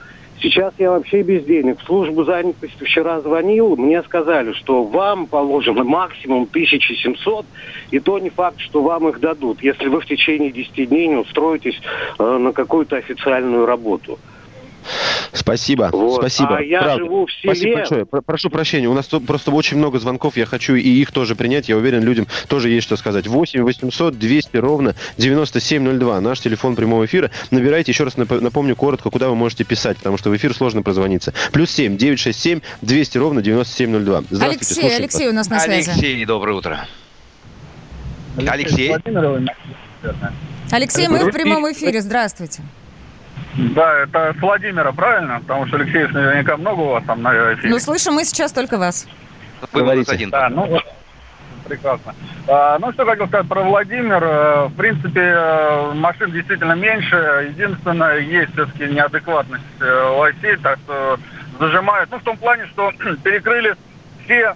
[0.46, 1.80] Сейчас я вообще без денег.
[1.80, 7.48] В службу занятости вчера звонил, мне сказали, что вам положено максимум 1700,
[7.89, 11.16] и то не факт, что вам их дадут, если вы в течение 10 дней не
[11.16, 11.82] устроитесь
[12.20, 14.20] э, на какую-то официальную работу.
[15.34, 16.20] Спасибо, Вот.
[16.22, 16.58] спасибо.
[16.58, 17.04] А я Правда.
[17.04, 17.76] живу в Спасибо селе.
[17.76, 18.06] большое.
[18.06, 21.36] Про- Прошу прощения, у нас тут просто очень много звонков, я хочу и их тоже
[21.36, 21.70] принять.
[21.70, 23.28] Я уверен, людям тоже есть что сказать.
[23.28, 26.22] 8 800 200 ровно 9702.
[26.22, 27.32] Наш телефон прямого эфира.
[27.52, 30.82] Набирайте, еще раз нап- напомню коротко, куда вы можете писать, потому что в эфир сложно
[30.84, 31.34] прозвониться.
[31.52, 34.24] Плюс 7 967 200 ровно 9702.
[34.30, 35.90] Здравствуйте, Алексей, слушаем Алексей у нас на связи.
[35.90, 36.88] Алексей, доброе утро.
[38.38, 38.94] Алексей?
[40.72, 42.02] Алексей, мы в прямом эфире.
[42.02, 42.62] Здравствуйте.
[43.58, 45.39] Да, это с Владимира, правильно?
[45.39, 47.70] Потому что Алексеев наверняка много у вас там на эфире.
[47.70, 49.08] Ну, слышим мы сейчас только вас.
[49.72, 50.30] Вы у нас один.
[50.30, 50.84] Да, ну вот,
[51.66, 52.14] прекрасно.
[52.47, 54.22] А, ну, что хотел сказать про Владимир.
[54.22, 57.16] Э, В принципе, э, машин действительно меньше.
[57.49, 61.18] Единственное, есть все-таки неадекватность э, властей, так что
[61.60, 62.10] зажимают.
[62.12, 62.91] Ну, в том плане, что
[63.24, 63.76] перекрыли
[64.26, 64.53] все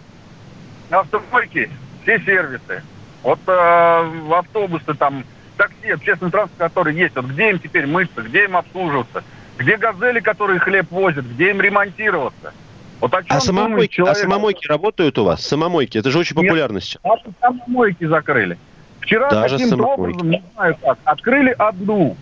[0.91, 1.71] автомойки,
[2.03, 2.83] все сервисы.
[3.23, 5.23] Вот автобусы там,
[5.59, 9.23] такси, общественный транспорт, который есть, вот где им теперь мыться, где им обслуживаться,
[9.57, 12.53] где газели, которые хлеб возят, где им ремонтироваться.
[13.01, 14.17] Вот о чем А самомойки, а человек?
[14.17, 15.45] самомойки работают у вас?
[15.45, 17.01] Самомойки, это же очень популярно сейчас.
[17.03, 18.57] Наши самомойки закрыли.
[19.01, 22.15] Вчера Даже каким-то образом, не знаю как, открыли одну.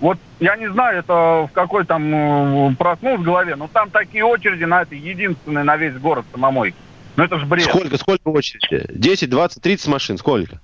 [0.00, 4.24] Вот я не знаю, это в какой там э, проснул в голове, но там такие
[4.24, 6.76] очереди на этой единственной на весь город самомойки.
[7.16, 7.64] Ну это же бред.
[7.64, 8.86] Сколько, сколько очереди?
[8.88, 10.60] 10, 20, 30 машин, сколько?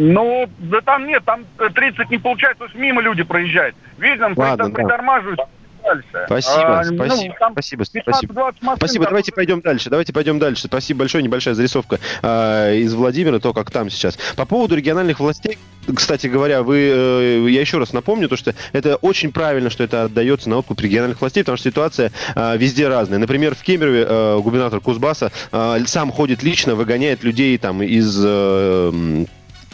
[0.00, 3.74] Ну, да там нет, там э, 30 не получается, потому что мимо люди проезжают.
[3.98, 4.76] Видно, Ладно, там да.
[4.76, 5.40] притормаживают,
[5.82, 6.06] дальше.
[6.26, 8.34] Спасибо, А, ну, спасибо, там спасибо, 15-20 спасибо.
[8.62, 10.66] машин, Спасибо, как- давайте пойдем дальше, давайте пойдем дальше.
[10.68, 14.16] Спасибо большое, небольшая зарисовка э, из Владимира, то, как там сейчас.
[14.36, 15.58] По поводу региональных властей,
[15.96, 20.04] кстати говоря, вы, э, я еще раз напомню, то, что это очень правильно, что это
[20.04, 23.18] отдается на откуп региональных властей, потому что ситуация э, везде разная.
[23.18, 28.16] Например, в Кемерове э, губернатор Кузбасса э, сам ходит лично, выгоняет людей там из...
[28.24, 29.24] э,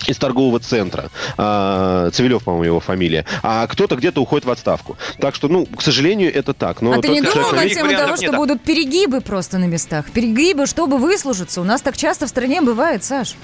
[0.07, 1.11] из торгового центра.
[1.37, 3.25] А, Цивилев, по-моему, его фамилия.
[3.43, 4.97] А кто-то где-то уходит в отставку.
[5.19, 6.83] Так что, ну, к сожалению, это так.
[6.83, 10.11] Но а ты не думал на тему того, что будут перегибы просто на местах?
[10.11, 11.61] Перегибы, чтобы выслужиться.
[11.61, 13.35] У нас так часто в стране бывает, Саш.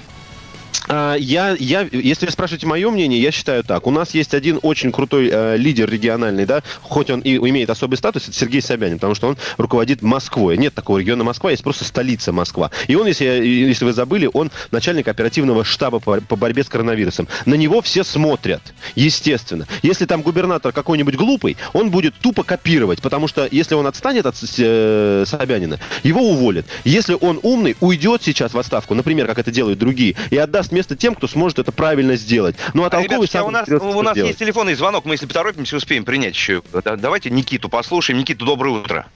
[0.87, 3.87] А, Я, я, если вы спрашиваете мое мнение, я считаю так.
[3.87, 7.97] У нас есть один очень крутой э, лидер региональный, да, хоть он и имеет особый
[7.97, 10.57] статус, это Сергей Собянин, потому что он руководит Москвой.
[10.57, 12.71] Нет такого региона Москва, есть просто столица Москва.
[12.87, 17.27] И он, если, если вы забыли, он начальник оперативного штаба по, по борьбе с коронавирусом.
[17.45, 18.61] На него все смотрят,
[18.95, 19.67] естественно.
[19.83, 24.35] Если там губернатор какой-нибудь глупый, он будет тупо копировать, потому что если он отстанет от
[24.57, 26.65] э, Собянина, его уволят.
[26.83, 30.97] Если он умный, уйдет сейчас в отставку, например, как это делают другие, и отдаст место
[30.97, 32.57] тем, кто сможет это правильно сделать.
[32.73, 35.25] Ну, а толковый Ребятушки, а сам у нас, у нас есть телефонный звонок, мы если
[35.25, 36.61] поторопимся, успеем принять еще.
[36.83, 38.19] Да, Давайте Никиту послушаем.
[38.19, 39.07] Никита, доброе утро.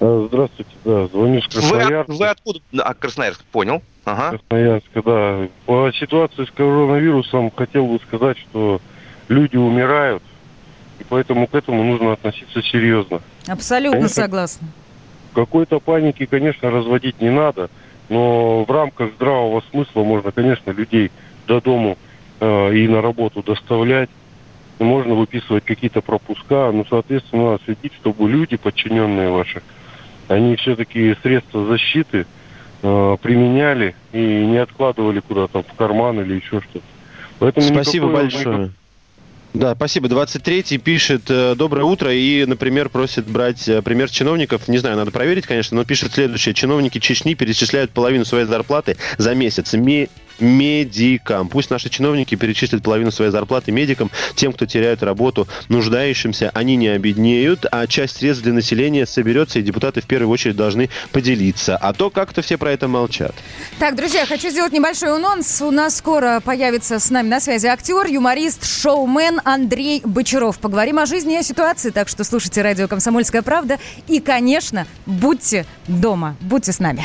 [0.00, 2.12] Э, Здравствуйте, да, звоню с Вы, Красноярска.
[2.12, 2.60] вы откуда?
[2.78, 3.82] А, Красноярск, понял.
[4.04, 4.38] Ага.
[4.38, 5.48] Красноярска, да.
[5.66, 8.80] По ситуации с коронавирусом хотел бы сказать, что
[9.28, 10.22] люди умирают,
[11.00, 13.20] и поэтому к этому нужно относиться серьезно.
[13.46, 14.22] Абсолютно Конечно.
[14.22, 14.68] согласна.
[15.34, 17.68] Какой-то паники, конечно, разводить не надо,
[18.08, 21.10] но в рамках здравого смысла можно, конечно, людей
[21.46, 21.96] до дому
[22.40, 24.10] э, и на работу доставлять.
[24.78, 29.60] Можно выписывать какие-то пропуска, но, соответственно, надо следить, чтобы люди, подчиненные ваши,
[30.28, 32.26] они все-таки средства защиты
[32.82, 36.84] э, применяли и не откладывали куда-то в карман или еще что-то.
[37.40, 38.70] Поэтому Спасибо никакой- большое.
[39.54, 40.08] Да, спасибо.
[40.08, 44.68] 23-й пишет э, «Доброе утро» и, например, просит брать э, пример чиновников.
[44.68, 46.54] Не знаю, надо проверить, конечно, но пишет следующее.
[46.54, 50.08] Чиновники Чечни перечисляют половину своей зарплаты за месяц ме-
[50.40, 51.48] медикам.
[51.48, 56.50] Пусть наши чиновники перечислят половину своей зарплаты медикам, тем, кто теряет работу, нуждающимся.
[56.54, 60.90] Они не обеднеют, а часть средств для населения соберется, и депутаты в первую очередь должны
[61.12, 61.76] поделиться.
[61.76, 63.34] А то как-то все про это молчат.
[63.78, 65.60] Так, друзья, хочу сделать небольшой анонс.
[65.62, 70.58] У нас скоро появится с нами на связи актер, юморист, шоумен Андрей Бочаров.
[70.58, 73.78] Поговорим о жизни и о ситуации, так что слушайте радио «Комсомольская правда».
[74.06, 77.04] И, конечно, будьте дома, будьте с нами.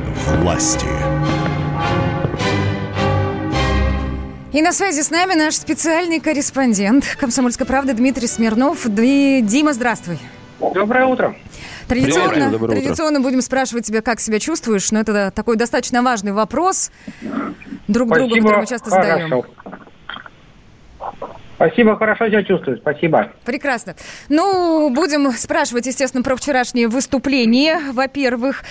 [0.27, 0.87] власти.
[4.53, 8.81] И на связи с нами наш специальный корреспондент «Комсомольской правды» Дмитрий Смирнов.
[8.85, 10.19] Ди- Дима, здравствуй.
[10.59, 11.35] Доброе утро.
[11.87, 12.81] Традиционно, Доброе утро.
[12.81, 16.91] традиционно будем спрашивать тебя, как себя чувствуешь, но это такой достаточно важный вопрос
[17.87, 19.29] друг другу, Спасибо, который мы часто задаем.
[19.29, 19.45] хорошо.
[21.61, 23.31] Спасибо, хорошо себя чувствую, спасибо.
[23.45, 23.95] Прекрасно.
[24.29, 28.63] Ну, будем спрашивать, естественно, про вчерашнее выступление, во-первых.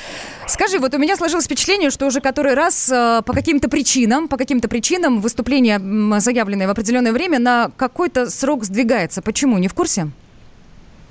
[0.48, 4.36] Скажи, вот у меня сложилось впечатление, что уже который раз э, по каким-то причинам, по
[4.36, 5.78] каким-то причинам выступление,
[6.18, 9.22] заявленное в определенное время, на какой-то срок сдвигается.
[9.22, 9.58] Почему?
[9.58, 10.08] Не в курсе?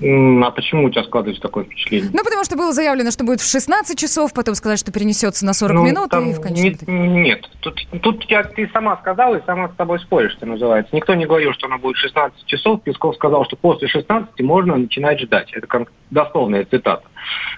[0.02, 2.10] А почему у тебя складывается такое впечатление?
[2.14, 5.54] Ну, потому что было заявлено, что будет в 16 часов, потом сказали, что перенесется на
[5.54, 9.36] 40 Ну, минут, там и в конечном не- Нет, тут, тут я- ты сама сказала
[9.36, 10.96] и сама с тобой споришь, что называется.
[10.96, 12.82] Никто не говорил, что она будет 16 часов.
[12.84, 15.52] Песков сказал, что после 16 можно начинать ждать.
[15.54, 17.04] Это дословная цитата.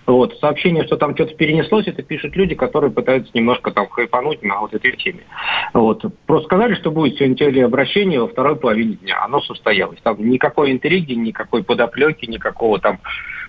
[0.05, 0.37] Вот.
[0.39, 4.73] Сообщение, что там что-то перенеслось, это пишут люди, которые пытаются немножко там хайпануть на вот
[4.73, 5.23] этой теме.
[5.73, 6.03] Вот.
[6.25, 9.23] Просто сказали, что будет сегодня телеобращение во второй половине дня.
[9.23, 9.99] Оно состоялось.
[10.01, 12.99] Там никакой интриги, никакой подоплеки, никакого там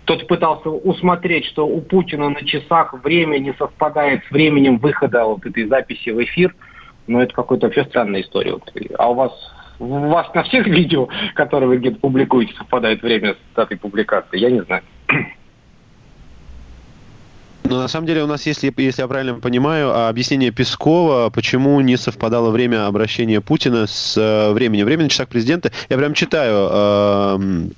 [0.04, 5.46] кто-то пытался усмотреть, что у Путина на часах время не совпадает с временем выхода вот
[5.46, 6.54] этой записи в эфир.
[7.06, 8.56] Но это какая-то вообще странная история.
[8.98, 9.32] А у вас
[9.78, 14.38] у вас на всех видео, которые вы где-то публикуете, совпадает время с датой публикации?
[14.38, 14.82] Я не знаю.
[17.72, 21.80] Но на самом деле у нас, если, если я правильно понимаю, а, объяснение Пескова, почему
[21.80, 24.84] не совпадало время обращения Путина с э, временем.
[24.84, 27.72] Время на часах президента, я прям читаю, эм,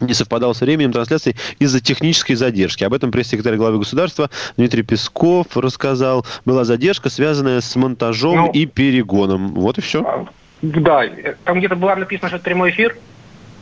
[0.00, 2.84] не совпадало с временем трансляции из-за технической задержки.
[2.84, 6.26] Об этом пресс-секретарь главы государства Дмитрий Песков рассказал.
[6.44, 9.54] Была задержка, связанная с монтажом Ну, и перегоном.
[9.54, 10.28] Вот и все.
[10.60, 12.98] Да, э, там где-то было написано, что это прямой эфир.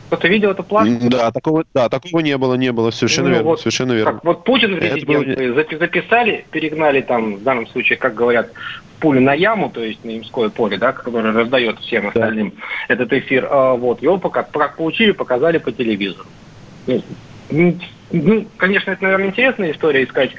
[0.07, 1.09] Кто-то видел эту плашку?
[1.09, 4.13] Да, такого, да, такого не было, не было, совершенно Ну, верно, вот совершенно верно.
[4.13, 8.53] Как, вот Путин президент, было запи- записали, перегнали там, в данном случае, как говорят,
[8.99, 12.53] пулю на яму, то есть на Ямское поле, да, которое раздает всем остальным
[12.87, 13.47] этот эфир.
[13.51, 16.31] А, вот, его пока, пока получили, показали по телевизору.
[16.87, 17.03] Ну,
[17.51, 17.79] м,
[18.09, 20.31] ну, конечно, это, наверное, интересная история искать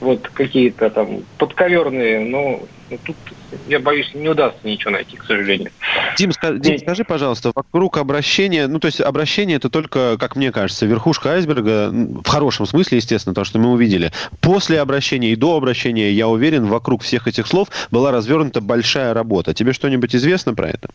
[0.00, 3.18] вот какие-то там подковерные, но ну, тут,
[3.66, 5.70] я боюсь, не удастся ничего найти, к сожалению.
[6.16, 10.52] Дим, ска- Дим, скажи, пожалуйста, вокруг обращения, ну, то есть обращение это только, как мне
[10.52, 14.12] кажется, верхушка айсберга, в хорошем смысле, естественно, то, что мы увидели.
[14.40, 19.54] После обращения и до обращения, я уверен, вокруг всех этих слов была развернута большая работа.
[19.54, 20.90] Тебе что-нибудь известно про это?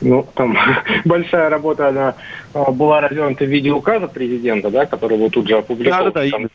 [0.00, 0.58] Ну, там
[1.04, 2.16] большая работа, она
[2.54, 6.12] а, была развернута в виде указа президента, да, который был тут же опубликован.
[6.12, 6.48] Да-да-да, Там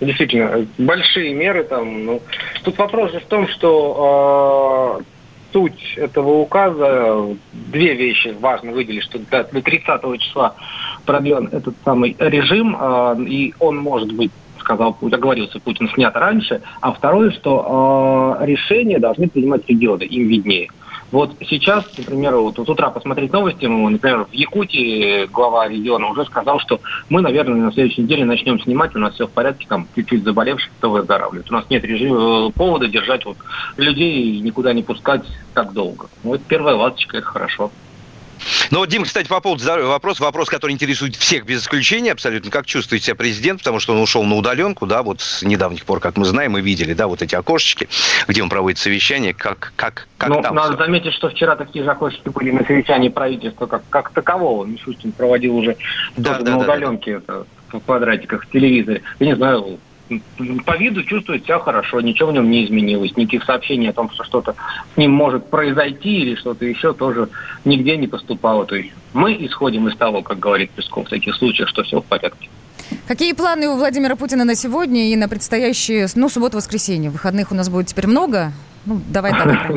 [0.00, 2.04] Действительно, большие меры там.
[2.04, 2.22] Ну,
[2.62, 5.02] тут вопрос же в том, что э,
[5.52, 10.54] суть этого указа, две вещи важно выделить, что до, до 30 числа
[11.04, 14.30] продлен этот самый режим, э, и он может быть
[14.60, 20.28] сказал, Пу- оговорился Путин, снят раньше, а второе, что э, решения должны принимать регионы, им
[20.28, 20.68] виднее.
[21.10, 26.24] Вот сейчас, например, вот с утра посмотреть новости, ну, например, в Якутии глава региона уже
[26.26, 29.88] сказал, что мы, наверное, на следующей неделе начнем снимать, у нас все в порядке, там
[29.94, 31.50] чуть-чуть заболевших, кто выздоравливает.
[31.50, 33.38] У нас нет режима, э, повода держать вот
[33.78, 35.24] людей и никуда не пускать
[35.54, 36.08] так долго.
[36.22, 37.70] Ну, это первая ласточка, это хорошо.
[38.70, 42.50] Ну вот, Дим, кстати, по поводу здоровья вопрос, который интересует всех без исключения абсолютно.
[42.50, 46.00] Как чувствует себя президент, потому что он ушел на удаленку, да, вот с недавних пор,
[46.00, 47.88] как мы знаем, мы видели, да, вот эти окошечки,
[48.26, 50.84] где он проводит совещание, как, как, как Ну, там надо всё?
[50.84, 54.64] заметить, что вчера такие же окошечки были на совещании правительства, как, как такового.
[54.64, 55.86] Мишустин проводил уже тоже
[56.16, 59.02] да, на да, удаленке это, в квадратиках в телевизоре.
[59.20, 59.78] Я не знаю,
[60.64, 64.24] по виду чувствует себя хорошо, ничего в нем не изменилось, никаких сообщений о том, что
[64.24, 64.54] что-то
[64.94, 67.28] с ним может произойти или что-то еще тоже
[67.64, 68.64] нигде не поступало.
[68.66, 72.04] То есть мы исходим из того, как говорит Песков, в таких случаях, что все в
[72.04, 72.48] порядке.
[73.06, 77.10] Какие планы у Владимира Путина на сегодня и на предстоящие, ну, субботу-воскресенье?
[77.10, 78.52] Выходных у нас будет теперь много.
[78.86, 79.70] Ну, давай так.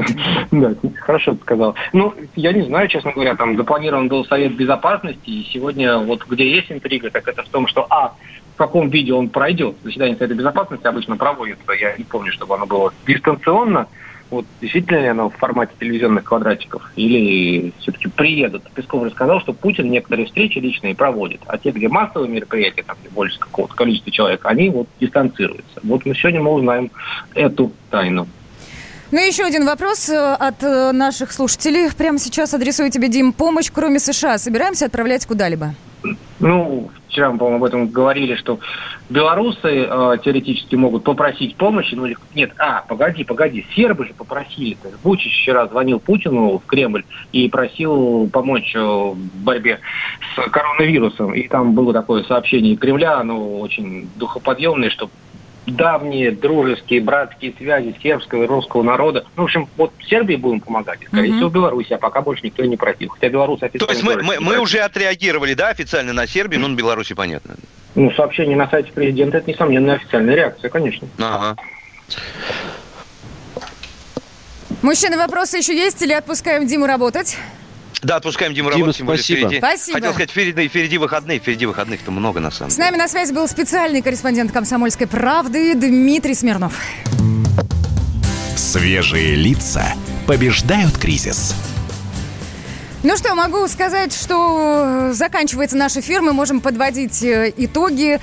[0.51, 1.75] Да, хорошо ты сказал.
[1.91, 6.49] Ну, я не знаю, честно говоря, там запланирован был Совет Безопасности, и сегодня вот где
[6.49, 8.13] есть интрига, так это в том, что, а,
[8.61, 9.75] каком виде он пройдет.
[9.83, 13.87] Заседание Совета Безопасности обычно проводится, я не помню, чтобы оно было дистанционно,
[14.29, 18.63] вот действительно ли оно в формате телевизионных квадратиков, или все-таки приедут.
[18.75, 23.09] Песков рассказал, что Путин некоторые встречи личные проводит, а те, где массовые мероприятия, там, где
[23.09, 25.79] больше какого-то количества человек, они вот дистанцируются.
[25.81, 26.91] Вот мы сегодня мы узнаем
[27.33, 28.27] эту тайну.
[29.09, 31.91] Ну и еще один вопрос э, от э, наших слушателей.
[31.91, 34.37] Прямо сейчас адресую тебе, Дим, помощь, кроме США.
[34.37, 35.73] Собираемся отправлять куда-либо?
[36.39, 38.59] Ну, вчера мы, по-моему, об этом говорили, что
[39.09, 44.75] белорусы э, теоретически могут попросить помощи, ну, или- нет, а, погоди, погоди, сербы же попросили.
[44.81, 49.79] То Бучич вчера звонил Путину в Кремль и просил помочь э, в борьбе
[50.35, 51.33] с коронавирусом.
[51.33, 55.09] И там было такое сообщение Кремля, оно очень духоподъемное, что
[55.67, 59.25] давние дружеские, братские связи сербского и русского народа.
[59.35, 61.37] Ну, в общем, вот Сербии будем помогать, и, скорее Мгм.
[61.37, 63.09] всего, Беларуси, а пока больше никто не просил.
[63.09, 63.87] Хотя белорусы официально...
[63.87, 67.55] То есть мы, мы, мы уже отреагировали, да, официально на Сербию, ну, на Беларуси понятно.
[67.95, 71.07] Ну, сообщение на сайте президента– это, несомненно, официальная реакция, конечно.
[71.19, 71.55] Ага.
[74.81, 77.37] Мужчины, вопросы еще есть или отпускаем Диму работать?
[78.01, 79.47] Да, отпускаем Диму Дима, работать, тем более спасибо.
[79.47, 79.57] впереди.
[79.59, 79.97] Спасибо.
[79.97, 82.85] Хотел сказать, впереди, впереди выходные, впереди выходных-то много, на самом С деле.
[82.87, 86.73] нами на связи был специальный корреспондент «Комсомольской правды» Дмитрий Смирнов.
[88.55, 89.93] Свежие лица
[90.27, 91.53] побеждают кризис.
[93.03, 98.19] Ну что, могу сказать, что заканчивается наш эфир, мы можем подводить э, итоги.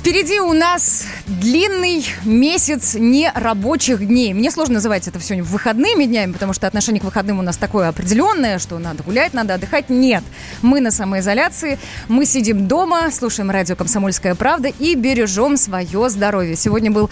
[0.00, 4.32] Впереди у нас длинный месяц нерабочих дней.
[4.32, 7.86] Мне сложно называть это все выходными днями, потому что отношение к выходным у нас такое
[7.86, 9.90] определенное, что надо гулять, надо отдыхать.
[9.90, 10.24] Нет,
[10.62, 11.78] мы на самоизоляции,
[12.08, 16.56] мы сидим дома, слушаем радио «Комсомольская правда» и бережем свое здоровье.
[16.56, 17.10] Сегодня был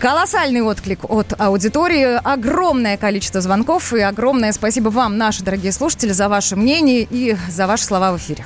[0.00, 6.28] Колоссальный отклик от аудитории, огромное количество звонков и огромное спасибо вам, наши дорогие слушатели, за
[6.28, 8.44] ваше мнение и за ваши слова в эфире.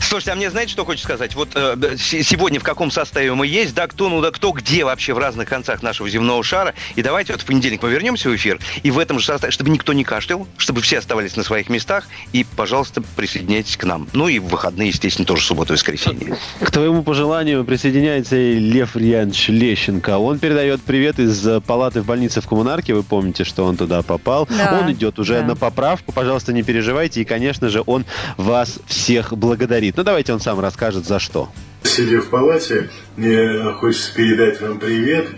[0.00, 1.34] Слушайте, а мне знаете, что хочется сказать?
[1.34, 5.14] Вот э, сегодня в каком составе мы есть, да, кто, ну да, кто где вообще
[5.14, 6.74] в разных концах нашего земного шара.
[6.94, 9.70] И давайте вот в понедельник мы вернемся в эфир, и в этом же составе, чтобы
[9.70, 14.08] никто не кашлял, чтобы все оставались на своих местах, и, пожалуйста, присоединяйтесь к нам.
[14.12, 16.36] Ну и в выходные, естественно, тоже субботу и воскресенье.
[16.60, 20.18] К твоему пожеланию присоединяется и Лев Рьянович Лещенко.
[20.18, 22.94] Он передает привет из э, палаты в больнице в Коммунарке.
[22.94, 24.48] Вы помните, что он туда попал.
[24.50, 25.48] Да, он идет уже да.
[25.48, 26.12] на поправку.
[26.12, 27.20] Пожалуйста, не переживайте.
[27.20, 28.04] И, конечно же, он
[28.36, 29.83] вас всех благодарит.
[29.96, 31.48] Ну, давайте он сам расскажет, за что.
[31.82, 35.28] Сидя в палате, мне хочется передать вам привет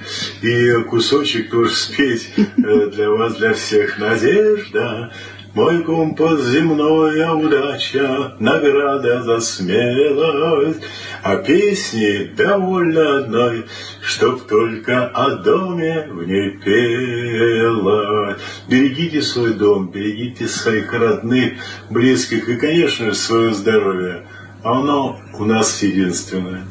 [0.43, 3.99] и кусочек тоже спеть э, для вас, для всех.
[3.99, 5.13] Надежда,
[5.57, 10.83] мой компас земная удача, награда за смелость.
[11.23, 13.65] А песни довольно одной,
[14.03, 18.37] чтоб только о доме в ней пела.
[18.69, 21.55] Берегите свой дом, берегите своих родных,
[21.91, 24.27] близких и, конечно свое здоровье.
[24.67, 26.65] Оно у нас единственное.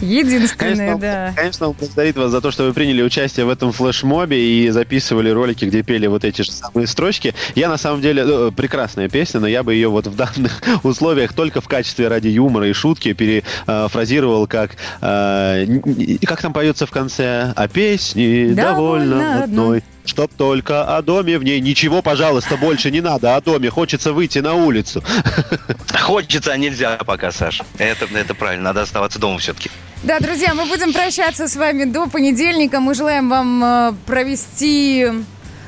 [0.00, 1.32] Единственное, Конечно, да.
[1.36, 5.30] Конечно, он благодарит вас за то, что вы приняли участие в этом флешмобе и записывали
[5.30, 7.32] ролики, где пели вот эти же самые строчки.
[7.54, 11.32] Я на самом деле ну, прекрасная песня, но я бы ее вот в данных условиях
[11.32, 16.86] только в качестве ради юмора и шутки перефразировал как э, н- н- как там поется
[16.86, 19.84] в конце, а песни Довольно довольно одной.
[20.04, 21.60] Чтоб только о доме в ней.
[21.60, 23.70] Ничего, пожалуйста, больше не надо о доме.
[23.70, 25.02] Хочется выйти на улицу.
[25.98, 27.62] Хочется, а нельзя пока, Саш.
[27.78, 29.70] Это, это правильно, надо оставаться дома все-таки.
[30.02, 32.80] Да, друзья, мы будем прощаться с вами до понедельника.
[32.80, 35.08] Мы желаем вам э, провести...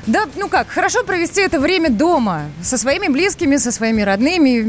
[0.07, 2.45] Да, ну как, хорошо провести это время дома.
[2.61, 4.61] Со своими близкими, со своими родными.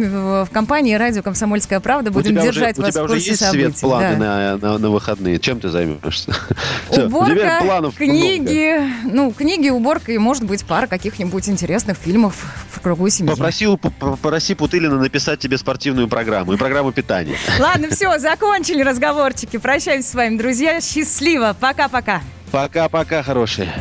[0.45, 3.41] В, компании «Радио Комсомольская правда» будем держать уже, вас у тебя в уже курсе есть
[3.41, 3.63] событий.
[3.63, 4.57] свет, планы да.
[4.57, 5.39] на, на, на выходные?
[5.39, 6.35] Чем ты займешься?
[6.91, 8.13] Уборка, планов много.
[8.13, 12.35] книги, ну, книги, уборка и, может быть, пара каких-нибудь интересных фильмов
[12.71, 13.31] в кругу семьи.
[13.31, 13.69] Попроси,
[14.01, 17.37] попроси Путылина написать тебе спортивную программу и программу питания.
[17.61, 19.57] Ладно, все, закончили разговорчики.
[19.57, 20.81] Прощаемся с вами, друзья.
[20.81, 21.57] Счастливо.
[21.59, 22.23] Пока-пока.
[22.51, 23.73] Пока-пока, хорошие.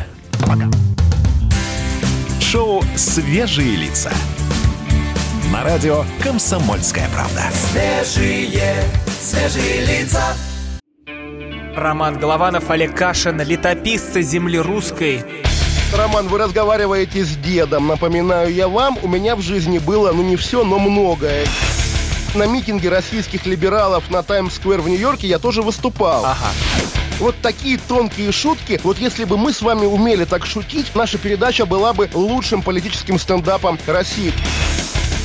[2.50, 4.10] Шоу «Свежие лица».
[5.52, 7.42] На радио «Комсомольская правда».
[7.52, 8.72] Свежие,
[9.20, 10.34] свежие лица.
[11.76, 15.22] Роман Голованов, Олег Кашин, летописцы земли русской.
[15.94, 17.86] Роман, вы разговариваете с дедом.
[17.86, 21.44] Напоминаю я вам, у меня в жизни было, ну не все, но многое.
[22.38, 26.24] На митинге российских либералов на Таймс-сквер в Нью-Йорке я тоже выступал.
[26.24, 26.46] Ага.
[27.18, 31.66] Вот такие тонкие шутки, вот если бы мы с вами умели так шутить, наша передача
[31.66, 34.32] была бы лучшим политическим стендапом России.